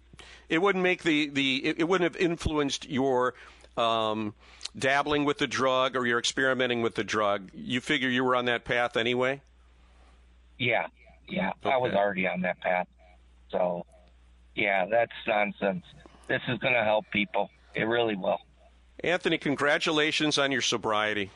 It 0.48 0.62
wouldn't 0.62 0.82
make 0.82 1.02
the 1.02 1.28
the. 1.28 1.66
It, 1.66 1.80
it 1.80 1.84
wouldn't 1.84 2.14
have 2.14 2.22
influenced 2.22 2.88
your 2.88 3.34
um, 3.76 4.32
dabbling 4.78 5.26
with 5.26 5.36
the 5.36 5.46
drug 5.46 5.96
or 5.96 6.06
your 6.06 6.18
experimenting 6.18 6.80
with 6.80 6.94
the 6.94 7.04
drug. 7.04 7.50
You 7.52 7.82
figure 7.82 8.08
you 8.08 8.24
were 8.24 8.36
on 8.36 8.46
that 8.46 8.64
path 8.64 8.96
anyway. 8.96 9.42
Yeah, 10.58 10.86
yeah, 11.28 11.52
I 11.64 11.76
was 11.76 11.92
already 11.92 12.26
on 12.26 12.40
that 12.42 12.58
path. 12.60 12.86
So, 13.50 13.84
yeah, 14.54 14.86
that's 14.86 15.12
nonsense. 15.26 15.84
This 16.28 16.40
is 16.48 16.58
going 16.58 16.74
to 16.74 16.84
help 16.84 17.04
people. 17.12 17.50
It 17.74 17.84
really 17.84 18.16
will. 18.16 18.38
Anthony, 19.02 19.36
congratulations 19.36 20.38
on 20.38 20.52
your 20.52 20.60
sobriety. 20.60 21.30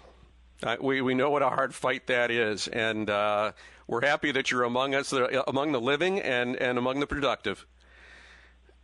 Uh, 0.62 0.76
we 0.81 1.02
we 1.02 1.14
know 1.14 1.31
what 1.31 1.42
a 1.42 1.48
hard 1.48 1.74
fight 1.74 2.07
that 2.07 2.31
is, 2.31 2.68
and 2.68 3.11
uh, 3.11 3.52
we're 3.88 4.07
happy 4.07 4.33
that 4.33 4.50
you're 4.50 4.62
among 4.62 4.94
us, 4.94 5.12
uh, 5.12 5.42
among 5.48 5.72
the 5.72 5.81
living 5.81 6.20
and 6.20 6.57
and 6.57 6.79
among 6.79 7.00
the 7.00 7.07
productive. 7.07 7.66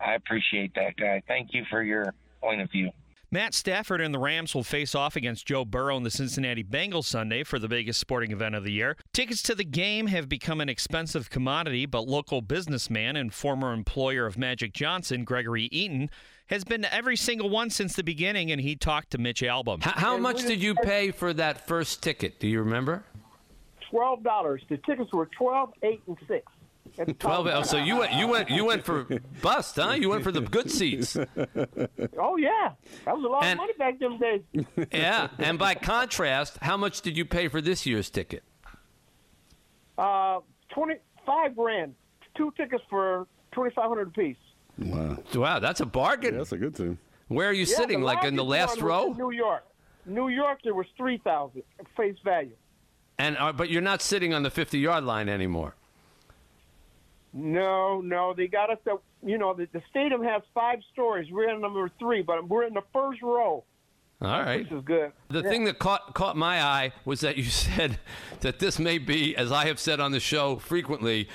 I 0.01 0.15
appreciate 0.15 0.75
that, 0.75 0.97
guy. 0.97 1.23
Thank 1.29 1.55
you 1.55 1.65
for 1.71 1.83
your 1.83 2.13
point 2.41 2.61
of 2.61 2.71
view. 2.71 2.91
Matt 3.35 3.55
Stafford 3.55 4.03
and 4.03 4.13
the 4.13 4.19
Rams 4.19 4.55
will 4.55 4.63
face 4.63 4.95
off 4.95 5.17
against 5.17 5.47
Joe 5.47 5.65
Burrow 5.65 5.97
and 5.97 6.05
the 6.05 6.11
Cincinnati 6.11 6.63
Bengals 6.63 7.07
Sunday 7.07 7.45
for 7.45 7.59
the 7.59 7.67
biggest 7.67 7.99
sporting 7.99 8.31
event 8.31 8.55
of 8.55 8.63
the 8.63 8.73
year. 8.73 8.95
Tickets 9.15 9.43
to 9.45 9.55
the 9.55 9.65
game 9.65 10.09
have 10.09 10.29
become 10.29 10.61
an 10.61 10.69
expensive 10.69 11.31
commodity, 11.31 11.87
but 11.87 12.07
local 12.07 12.43
businessman 12.43 13.17
and 13.17 13.33
former 13.33 13.73
employer 13.73 14.27
of 14.27 14.37
Magic 14.37 14.75
Johnson, 14.75 15.25
Gregory 15.25 15.71
Eaton, 15.73 16.11
has 16.49 16.63
been 16.63 16.83
to 16.83 16.95
every 16.95 17.17
single 17.17 17.49
one 17.49 17.71
since 17.71 17.97
the 17.97 18.05
beginning, 18.05 18.53
and 18.53 18.61
he 18.61 18.77
talked 18.77 19.13
to 19.13 19.19
Mitch 19.19 19.41
Albom. 19.41 19.83
How, 19.83 19.93
how 19.93 20.17
much 20.19 20.43
did 20.43 20.63
you 20.63 20.75
pay 20.75 21.11
for 21.11 21.33
that 21.33 21.67
first 21.67 22.03
ticket? 22.03 22.39
Do 22.39 22.47
you 22.47 22.59
remember? 22.61 23.03
Twelve 23.91 24.23
dollars. 24.23 24.61
The 24.69 24.77
tickets 24.77 25.11
were 25.11 25.31
twelve, 25.39 25.73
eight, 25.83 26.03
and 26.07 26.19
six. 26.29 26.45
Twelve. 27.19 27.47
Oh, 27.47 27.63
so 27.63 27.77
you 27.79 27.97
went, 27.99 28.13
you 28.15 28.27
went, 28.29 28.51
you 28.51 28.65
went 28.65 28.85
for 28.85 29.07
bust, 29.41 29.77
huh? 29.77 29.93
You 29.93 30.11
went 30.11 30.23
for 30.23 30.33
the 30.33 30.41
good 30.43 30.71
seats. 30.71 31.17
Oh 32.19 32.37
yeah, 32.37 32.73
that 33.05 33.17
was 33.17 33.25
a 33.25 33.29
lot 33.29 33.45
And- 33.45 33.53
of 33.53 33.59
money 33.59 33.73
back 33.79 33.99
them 33.99 34.19
days. 34.19 34.43
Yeah. 34.93 35.29
And 35.39 35.59
by 35.59 35.75
contrast, 35.75 36.59
how 36.63 36.77
much 36.77 37.01
did 37.01 37.17
you 37.17 37.25
pay 37.25 37.49
for 37.49 37.61
this 37.61 37.87
year's 37.87 38.11
ticket? 38.11 38.43
Uh, 39.99 40.41
twenty-five 40.71 41.57
grand. 41.57 41.95
Two 42.37 42.53
tickets 42.57 42.83
for 42.89 43.27
twenty-five 43.53 43.89
hundred 43.89 44.09
apiece. 44.09 44.37
Wow. 44.79 45.19
Wow, 45.35 45.59
that's 45.59 45.81
a 45.81 45.87
bargain. 45.87 46.37
that's 46.37 46.53
a 46.53 46.59
good 46.59 46.75
thing. 46.75 46.99
Where 47.29 47.49
are 47.49 47.53
you 47.53 47.65
Yeah, 47.67 47.77
sitting? 47.77 48.03
Like 48.03 48.25
in 48.25 48.37
the 48.37 48.45
last 48.45 48.81
row? 48.81 49.13
New 49.13 49.31
York. 49.33 49.65
New 50.07 50.29
York, 50.29 50.61
there 50.65 50.75
was 50.75 50.87
three 50.97 51.19
thousand 51.19 51.63
face 51.97 52.17
value. 52.25 52.57
And 53.19 53.37
uh, 53.39 53.53
but 53.53 53.71
you're 53.71 53.83
not 53.83 54.01
sitting 54.03 54.33
on 54.35 54.43
the 54.43 54.51
50 54.51 54.79
yard 54.79 55.05
line 55.05 55.29
anymore. 55.29 55.77
No, 57.33 58.01
no, 58.01 58.35
they 58.35 58.47
got 58.47 58.71
us. 58.71 58.79
To, 58.85 59.01
you 59.25 59.39
know, 59.39 59.55
the, 59.55 59.67
the 59.73 59.83
stadium 59.91 60.23
has 60.23 60.43
five 60.55 60.81
stories. 60.93 61.31
We're 61.31 61.49
in 61.51 61.61
number 61.61 61.91
three, 61.99 62.23
but 62.23 62.47
we're 62.49 62.65
in 62.65 62.75
the 62.75 62.83
first 62.93 63.23
row. 63.23 63.65
All 64.21 64.29
right. 64.43 64.69
This 64.69 64.79
is 64.79 64.85
good. 64.85 65.13
The 65.29 65.41
Yeah. 65.43 65.49
thing 65.49 65.65
that 65.65 65.79
caught 65.79 66.15
caught 66.15 66.37
my 66.37 66.63
eye 66.63 66.93
was 67.05 67.21
that 67.21 67.37
you 67.37 67.45
said 67.51 67.99
that 68.41 68.59
this 68.59 68.79
may 68.79 68.99
be, 68.99 69.35
as 69.37 69.51
I 69.51 69.67
have 69.67 69.81
said 69.81 69.99
on 69.99 70.13
the 70.13 70.21
show 70.21 70.57
frequently, 70.57 71.29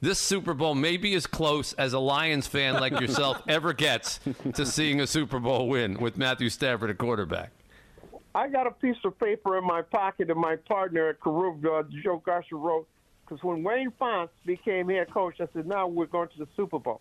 this 0.00 0.20
Super 0.20 0.54
Bowl 0.54 0.76
may 0.76 0.96
be 0.96 1.14
as 1.14 1.26
close 1.26 1.72
as 1.72 1.92
a 1.94 1.98
Lions 1.98 2.46
fan 2.46 2.74
like 2.74 2.92
yourself 3.00 3.42
ever 3.48 3.72
gets 3.72 4.20
to 4.54 4.64
seeing 4.64 5.00
a 5.00 5.06
Super 5.06 5.40
Bowl 5.40 5.68
win 5.68 5.98
with 5.98 6.16
Matthew 6.16 6.50
Stafford 6.50 6.90
at 6.90 6.98
quarterback. 6.98 7.50
I 8.34 8.46
got 8.48 8.66
a 8.68 8.70
piece 8.70 8.96
of 9.04 9.18
paper 9.18 9.58
in 9.58 9.64
my 9.64 9.82
pocket, 9.82 10.30
and 10.30 10.38
my 10.38 10.54
partner 10.54 11.08
at 11.08 11.18
Karub, 11.18 11.64
uh, 11.64 11.82
Joe 12.04 12.22
Garcia, 12.24 12.56
wrote, 12.56 12.86
because 13.28 13.42
when 13.44 13.62
Wayne 13.62 13.92
Fontes 13.98 14.34
became 14.46 14.88
head 14.88 15.12
coach, 15.12 15.40
I 15.40 15.48
said, 15.52 15.66
now 15.66 15.86
we're 15.86 16.06
going 16.06 16.28
to 16.28 16.38
the 16.38 16.48
Super 16.56 16.78
Bowl. 16.78 17.00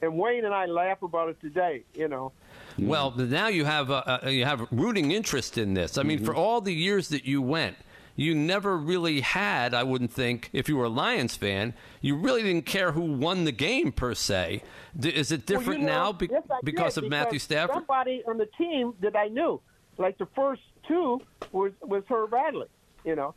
And 0.00 0.18
Wayne 0.18 0.44
and 0.44 0.52
I 0.52 0.66
laugh 0.66 1.02
about 1.02 1.28
it 1.28 1.40
today, 1.40 1.84
you 1.94 2.08
know. 2.08 2.32
Mm-hmm. 2.72 2.88
Well, 2.88 3.12
now 3.12 3.46
you 3.46 3.64
have 3.64 3.90
a, 3.90 4.20
a, 4.24 4.30
you 4.30 4.44
have 4.44 4.66
rooting 4.72 5.12
interest 5.12 5.58
in 5.58 5.74
this. 5.74 5.96
I 5.96 6.02
mean, 6.02 6.18
mm-hmm. 6.18 6.26
for 6.26 6.34
all 6.34 6.60
the 6.60 6.74
years 6.74 7.08
that 7.10 7.24
you 7.24 7.40
went, 7.40 7.76
you 8.16 8.34
never 8.34 8.76
really 8.76 9.20
had. 9.20 9.72
I 9.74 9.84
wouldn't 9.84 10.12
think 10.12 10.50
if 10.52 10.68
you 10.68 10.76
were 10.76 10.86
a 10.86 10.90
Lions 10.90 11.36
fan, 11.36 11.74
you 12.00 12.16
really 12.16 12.42
didn't 12.42 12.66
care 12.66 12.92
who 12.92 13.02
won 13.02 13.44
the 13.44 13.52
game 13.52 13.92
per 13.92 14.14
se. 14.14 14.64
D- 14.98 15.08
Is 15.10 15.30
it 15.30 15.48
Well, 15.48 15.60
different 15.60 15.80
you 15.80 15.86
know, 15.86 15.92
now 15.92 16.12
be- 16.12 16.28
yes, 16.30 16.42
I 16.50 16.58
because 16.64 16.96
did, 16.96 17.04
of 17.04 17.10
Matthew 17.10 17.38
Stafford? 17.38 17.76
Somebody 17.76 18.24
on 18.26 18.38
the 18.38 18.48
team 18.58 18.94
that 19.00 19.14
I 19.14 19.28
knew, 19.28 19.60
like 19.98 20.18
the 20.18 20.26
first 20.34 20.62
two 20.88 21.20
was 21.52 21.72
was 21.80 22.02
Herb 22.08 22.34
Adderley, 22.34 22.66
you 23.04 23.14
know, 23.14 23.34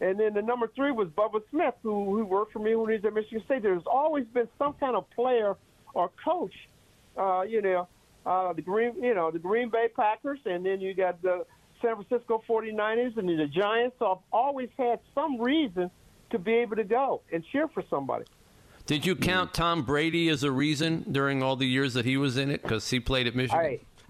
and 0.00 0.18
then 0.18 0.34
the 0.34 0.42
number 0.42 0.70
three 0.74 0.92
was 0.92 1.08
Bubba 1.08 1.40
Smith, 1.50 1.74
who 1.82 2.16
who 2.16 2.24
worked 2.24 2.52
for 2.52 2.60
me 2.60 2.74
when 2.74 2.90
he 2.90 2.96
was 2.96 3.04
at 3.04 3.14
Michigan 3.14 3.42
State. 3.44 3.62
There's 3.62 3.82
always 3.86 4.26
been 4.26 4.48
some 4.58 4.74
kind 4.74 4.96
of 4.96 5.08
player 5.10 5.56
or 5.94 6.10
coach, 6.24 6.54
uh, 7.16 7.42
you 7.42 7.62
know, 7.62 7.88
uh, 8.24 8.52
the 8.52 8.62
Green, 8.62 9.02
you 9.02 9.14
know, 9.14 9.30
the 9.30 9.38
Green 9.38 9.70
Bay 9.70 9.88
Packers, 9.94 10.38
and 10.44 10.64
then 10.64 10.80
you 10.80 10.94
got 10.94 11.20
the 11.22 11.44
San 11.82 11.96
Francisco 11.96 12.42
49ers 12.48 13.16
and 13.16 13.28
the 13.28 13.46
Giants. 13.46 13.96
So 13.98 14.12
I've 14.12 14.24
always 14.32 14.68
had 14.76 15.00
some 15.14 15.40
reason 15.40 15.90
to 16.30 16.38
be 16.38 16.54
able 16.54 16.76
to 16.76 16.84
go 16.84 17.22
and 17.32 17.44
cheer 17.50 17.68
for 17.68 17.82
somebody. 17.88 18.24
Did 18.86 19.04
you 19.04 19.16
count 19.16 19.52
Tom 19.52 19.82
Brady 19.82 20.28
as 20.30 20.42
a 20.42 20.50
reason 20.50 21.04
during 21.10 21.42
all 21.42 21.56
the 21.56 21.66
years 21.66 21.94
that 21.94 22.06
he 22.06 22.16
was 22.16 22.38
in 22.38 22.50
it 22.50 22.62
because 22.62 22.88
he 22.88 23.00
played 23.00 23.26
at 23.26 23.34
Michigan? 23.34 23.60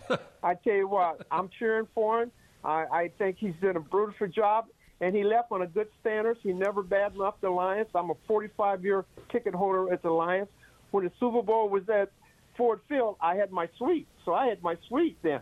Hey, 0.09 0.19
I 0.43 0.55
tell 0.55 0.75
you 0.75 0.89
what, 0.89 1.27
I'm 1.31 1.49
cheering 1.59 1.89
for 1.95 2.23
him. 2.23 2.33
I, 2.65 2.85
I 2.85 3.11
think 3.19 3.39
he's 3.39 3.55
done 3.61 3.77
a 3.77 3.81
beautiful 3.81 4.29
job, 4.29 4.67
and 5.01 5.15
he 5.15 5.23
left 5.23 5.53
on 5.53 5.63
a 5.63 5.67
good 5.67 5.89
standards. 6.01 6.41
He 6.43 6.53
never 6.53 6.83
badmouthed 6.83 7.41
the 7.41 7.51
Lions. 7.51 7.89
I'm 7.95 8.11
a 8.11 8.15
45 8.27 8.85
year 8.85 9.05
ticket 9.31 9.55
holder 9.55 9.93
at 9.93 10.03
the 10.03 10.11
Lions. 10.11 10.49
When 10.91 11.05
the 11.05 11.13
Super 11.21 11.43
Bowl 11.43 11.69
was 11.69 11.89
at 11.89 12.11
Ford 12.57 12.81
Field, 12.89 13.17
I 13.21 13.37
had 13.37 13.53
my 13.53 13.69
suite, 13.77 14.09
so 14.25 14.35
I 14.35 14.47
had 14.47 14.63
my 14.63 14.77
suite 14.89 15.19
then. 15.23 15.41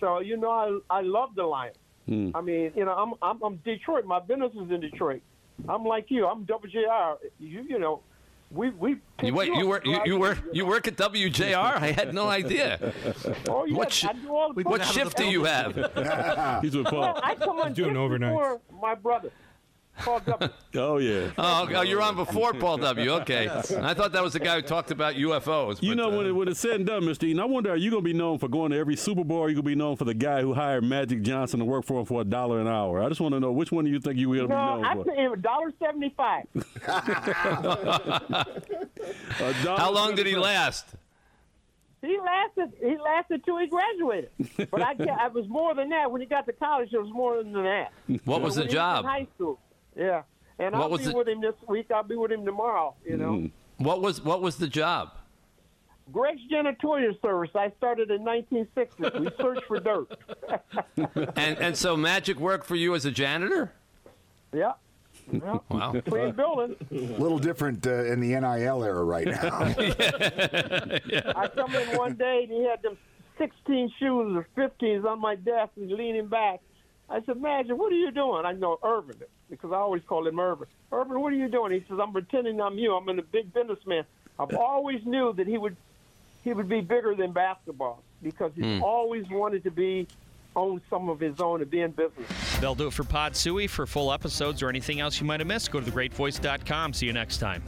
So 0.00 0.20
you 0.20 0.36
know, 0.36 0.50
I 0.90 0.98
I 0.98 1.00
love 1.00 1.30
the 1.34 1.44
Lions. 1.44 1.76
Hmm. 2.06 2.30
I 2.34 2.40
mean, 2.40 2.72
you 2.76 2.84
know, 2.84 2.92
I'm 2.92 3.14
I'm, 3.22 3.42
I'm 3.42 3.56
Detroit. 3.64 4.04
My 4.04 4.20
business 4.20 4.52
is 4.52 4.70
in 4.70 4.80
Detroit. 4.80 5.22
I'm 5.68 5.84
like 5.84 6.06
you. 6.08 6.26
I'm 6.26 6.44
WJR. 6.44 7.16
You 7.38 7.62
you 7.62 7.78
know, 7.78 8.02
we 8.54 8.70
we. 8.70 8.96
You 9.22 9.34
wait. 9.34 9.48
You 9.54 9.66
work. 9.68 9.84
You, 9.86 10.00
you 10.04 10.18
work. 10.18 10.38
You 10.52 10.66
work 10.66 10.86
at 10.88 10.96
WJR. 10.96 11.54
I 11.54 11.92
had 11.92 12.14
no 12.14 12.28
idea. 12.28 12.92
Oh 13.48 13.64
yeah, 13.64 13.76
What 13.76 13.92
sh- 13.92 14.04
I 14.06 14.12
do 14.12 14.34
all 14.34 14.52
the 14.52 14.62
what 14.62 14.84
shift 14.84 15.16
do 15.16 15.24
you 15.24 15.44
have? 15.44 15.74
He's 16.62 16.76
with 16.76 16.86
Paul. 16.86 17.00
Well, 17.00 17.20
I 17.22 17.34
come 17.34 17.58
on 17.60 17.72
Doing 17.72 17.90
just 17.90 17.98
overnight. 17.98 18.32
before 18.32 18.60
my 18.80 18.94
brother. 18.94 19.30
Paul 19.98 20.20
W. 20.26 20.48
Oh 20.76 20.98
yeah. 20.98 21.30
Oh, 21.38 21.68
oh, 21.72 21.82
you're 21.82 22.02
on 22.02 22.16
before 22.16 22.52
Paul 22.52 22.78
W. 22.78 23.10
Okay, 23.12 23.48
I 23.48 23.94
thought 23.94 24.10
that 24.12 24.24
was 24.24 24.32
the 24.32 24.40
guy 24.40 24.56
who 24.56 24.62
talked 24.62 24.90
about 24.90 25.14
UFOs. 25.14 25.80
You 25.80 25.94
know, 25.94 26.10
uh, 26.12 26.16
when, 26.16 26.26
it, 26.26 26.32
when 26.32 26.48
it's 26.48 26.58
said 26.58 26.72
and 26.76 26.86
done, 26.86 27.02
Mr. 27.02 27.22
Eaton, 27.24 27.38
I 27.38 27.44
wonder, 27.44 27.70
are 27.70 27.76
you 27.76 27.90
going 27.92 28.02
to 28.02 28.04
be 28.04 28.12
known 28.12 28.38
for 28.38 28.48
going 28.48 28.72
to 28.72 28.76
every 28.76 28.96
Super 28.96 29.22
Bowl 29.22 29.38
or 29.38 29.46
are 29.46 29.48
you 29.50 29.54
going 29.54 29.62
to 29.64 29.68
be 29.68 29.74
known 29.76 29.94
for 29.96 30.04
the 30.04 30.12
guy 30.14 30.40
who 30.40 30.52
hired 30.52 30.82
Magic 30.82 31.22
Johnson 31.22 31.60
to 31.60 31.64
work 31.64 31.84
for 31.84 32.00
him 32.00 32.06
for 32.06 32.20
a 32.22 32.24
dollar 32.24 32.58
an 32.60 32.66
hour? 32.66 33.00
I 33.04 33.08
just 33.08 33.20
want 33.20 33.34
to 33.34 33.40
know 33.40 33.52
which 33.52 33.70
one 33.70 33.84
do 33.84 33.90
you 33.92 34.00
think 34.00 34.18
you 34.18 34.28
will 34.28 34.48
be 34.48 34.54
No, 34.54 34.76
known 34.80 34.84
I 34.84 34.94
for? 34.94 35.04
pay 35.04 35.14
him 35.14 35.32
a 35.34 35.36
dollar 35.36 35.72
seventy-five. 35.78 36.42
How 39.76 39.90
long 39.92 40.14
did 40.14 40.26
he 40.26 40.36
last? 40.36 40.86
He 42.02 42.18
lasted. 42.18 42.72
He 42.80 42.96
lasted 42.98 43.44
till 43.44 43.58
he 43.58 43.66
graduated. 43.66 44.30
But 44.70 44.82
I, 44.82 44.94
ca- 44.94 45.16
I 45.20 45.28
was 45.28 45.48
more 45.48 45.74
than 45.74 45.88
that. 45.90 46.10
When 46.10 46.20
he 46.20 46.26
got 46.26 46.44
to 46.46 46.52
college, 46.52 46.90
it 46.92 46.98
was 46.98 47.10
more 47.12 47.38
than 47.42 47.52
that. 47.54 47.92
What 48.24 48.42
was 48.42 48.56
When 48.58 48.66
the 48.66 48.72
job? 48.72 49.04
high 49.06 49.26
school. 49.36 49.58
Yeah, 49.96 50.22
and 50.58 50.74
What 50.74 50.82
I'll 50.82 50.90
was 50.90 51.00
be 51.02 51.06
the- 51.08 51.16
with 51.16 51.28
him 51.28 51.40
this 51.40 51.54
week. 51.68 51.90
I'll 51.90 52.02
be 52.02 52.16
with 52.16 52.32
him 52.32 52.44
tomorrow. 52.44 52.94
You 53.04 53.16
know, 53.16 53.32
Mm. 53.32 53.50
What 53.78 54.00
was 54.00 54.20
what 54.22 54.40
was 54.40 54.56
the 54.56 54.68
job? 54.68 55.10
Greg's 56.12 56.42
janitorial 56.52 57.20
service. 57.22 57.50
I 57.54 57.72
started 57.78 58.10
in 58.10 58.22
1960. 58.24 59.18
We 59.20 59.28
searched 59.40 59.64
for 59.66 59.80
dirt. 59.80 60.06
And 61.36 61.58
and 61.58 61.76
so 61.76 61.96
Magic 61.96 62.38
worked 62.38 62.66
for 62.66 62.76
you 62.76 62.94
as 62.94 63.04
a 63.04 63.10
janitor? 63.10 63.72
yeah. 64.52 64.72
yeah. 65.32 65.58
Wow. 65.70 65.94
Clean 66.06 66.30
building. 66.32 66.76
A 66.92 66.94
little 67.20 67.38
different 67.38 67.86
uh, 67.86 68.04
in 68.04 68.20
the 68.20 68.28
NIL 68.38 68.84
era 68.84 69.02
right 69.02 69.26
now. 69.26 69.48
I 71.36 71.48
come 71.54 71.74
in 71.74 71.96
one 71.96 72.14
day 72.14 72.44
and 72.48 72.52
he 72.52 72.64
had 72.64 72.82
them 72.82 72.96
16 73.38 73.90
shoes 73.98 74.36
or 74.36 74.46
15s 74.56 75.04
on 75.04 75.18
my 75.20 75.34
desk 75.34 75.72
and 75.76 75.90
leaning 75.90 76.28
back. 76.28 76.60
I 77.10 77.20
said, 77.24 77.40
Magic, 77.40 77.76
what 77.76 77.92
are 77.92 77.96
you 77.96 78.10
doing? 78.10 78.44
I 78.46 78.52
know 78.52 78.78
Earvin 78.82 79.16
because 79.50 79.72
I 79.72 79.76
always 79.76 80.02
call 80.08 80.26
him 80.26 80.36
Earvin. 80.40 80.66
Earvin, 80.90 81.20
what 81.20 81.32
are 81.32 81.36
you 81.36 81.48
doing? 81.48 81.72
He 81.72 81.84
says, 81.88 81.98
I'm 82.00 82.12
pretending 82.12 82.60
I'm 82.60 82.78
you. 82.78 82.94
I'm 82.94 83.08
in 83.08 83.18
a 83.18 83.22
big 83.22 83.52
businessman. 83.52 84.04
I've 84.38 84.54
always 84.56 85.04
knew 85.04 85.32
that 85.34 85.46
he 85.46 85.58
would 85.58 85.76
he 86.42 86.52
would 86.52 86.68
be 86.68 86.80
bigger 86.82 87.14
than 87.14 87.32
basketball 87.32 88.02
because 88.22 88.52
he's 88.54 88.64
Hmm. 88.78 88.82
always 88.82 89.24
wanted 89.30 89.64
to 89.64 89.70
be 89.70 90.06
own 90.56 90.80
some 90.88 91.08
of 91.08 91.18
his 91.20 91.40
own 91.40 91.60
and 91.62 91.70
be 91.70 91.80
in 91.80 91.90
business. 91.90 92.26
They'll 92.60 92.74
do 92.74 92.86
it 92.88 92.92
for 92.92 93.02
Pod 93.04 93.34
Suey. 93.34 93.66
For 93.66 93.86
full 93.86 94.12
episodes 94.12 94.62
or 94.62 94.68
anything 94.68 95.00
else 95.00 95.20
you 95.20 95.26
might 95.26 95.40
have 95.40 95.46
missed, 95.46 95.70
go 95.72 95.80
to 95.80 95.90
thegreatvoice.com. 95.90 96.92
See 96.92 97.06
you 97.06 97.12
next 97.12 97.38
time. 97.38 97.62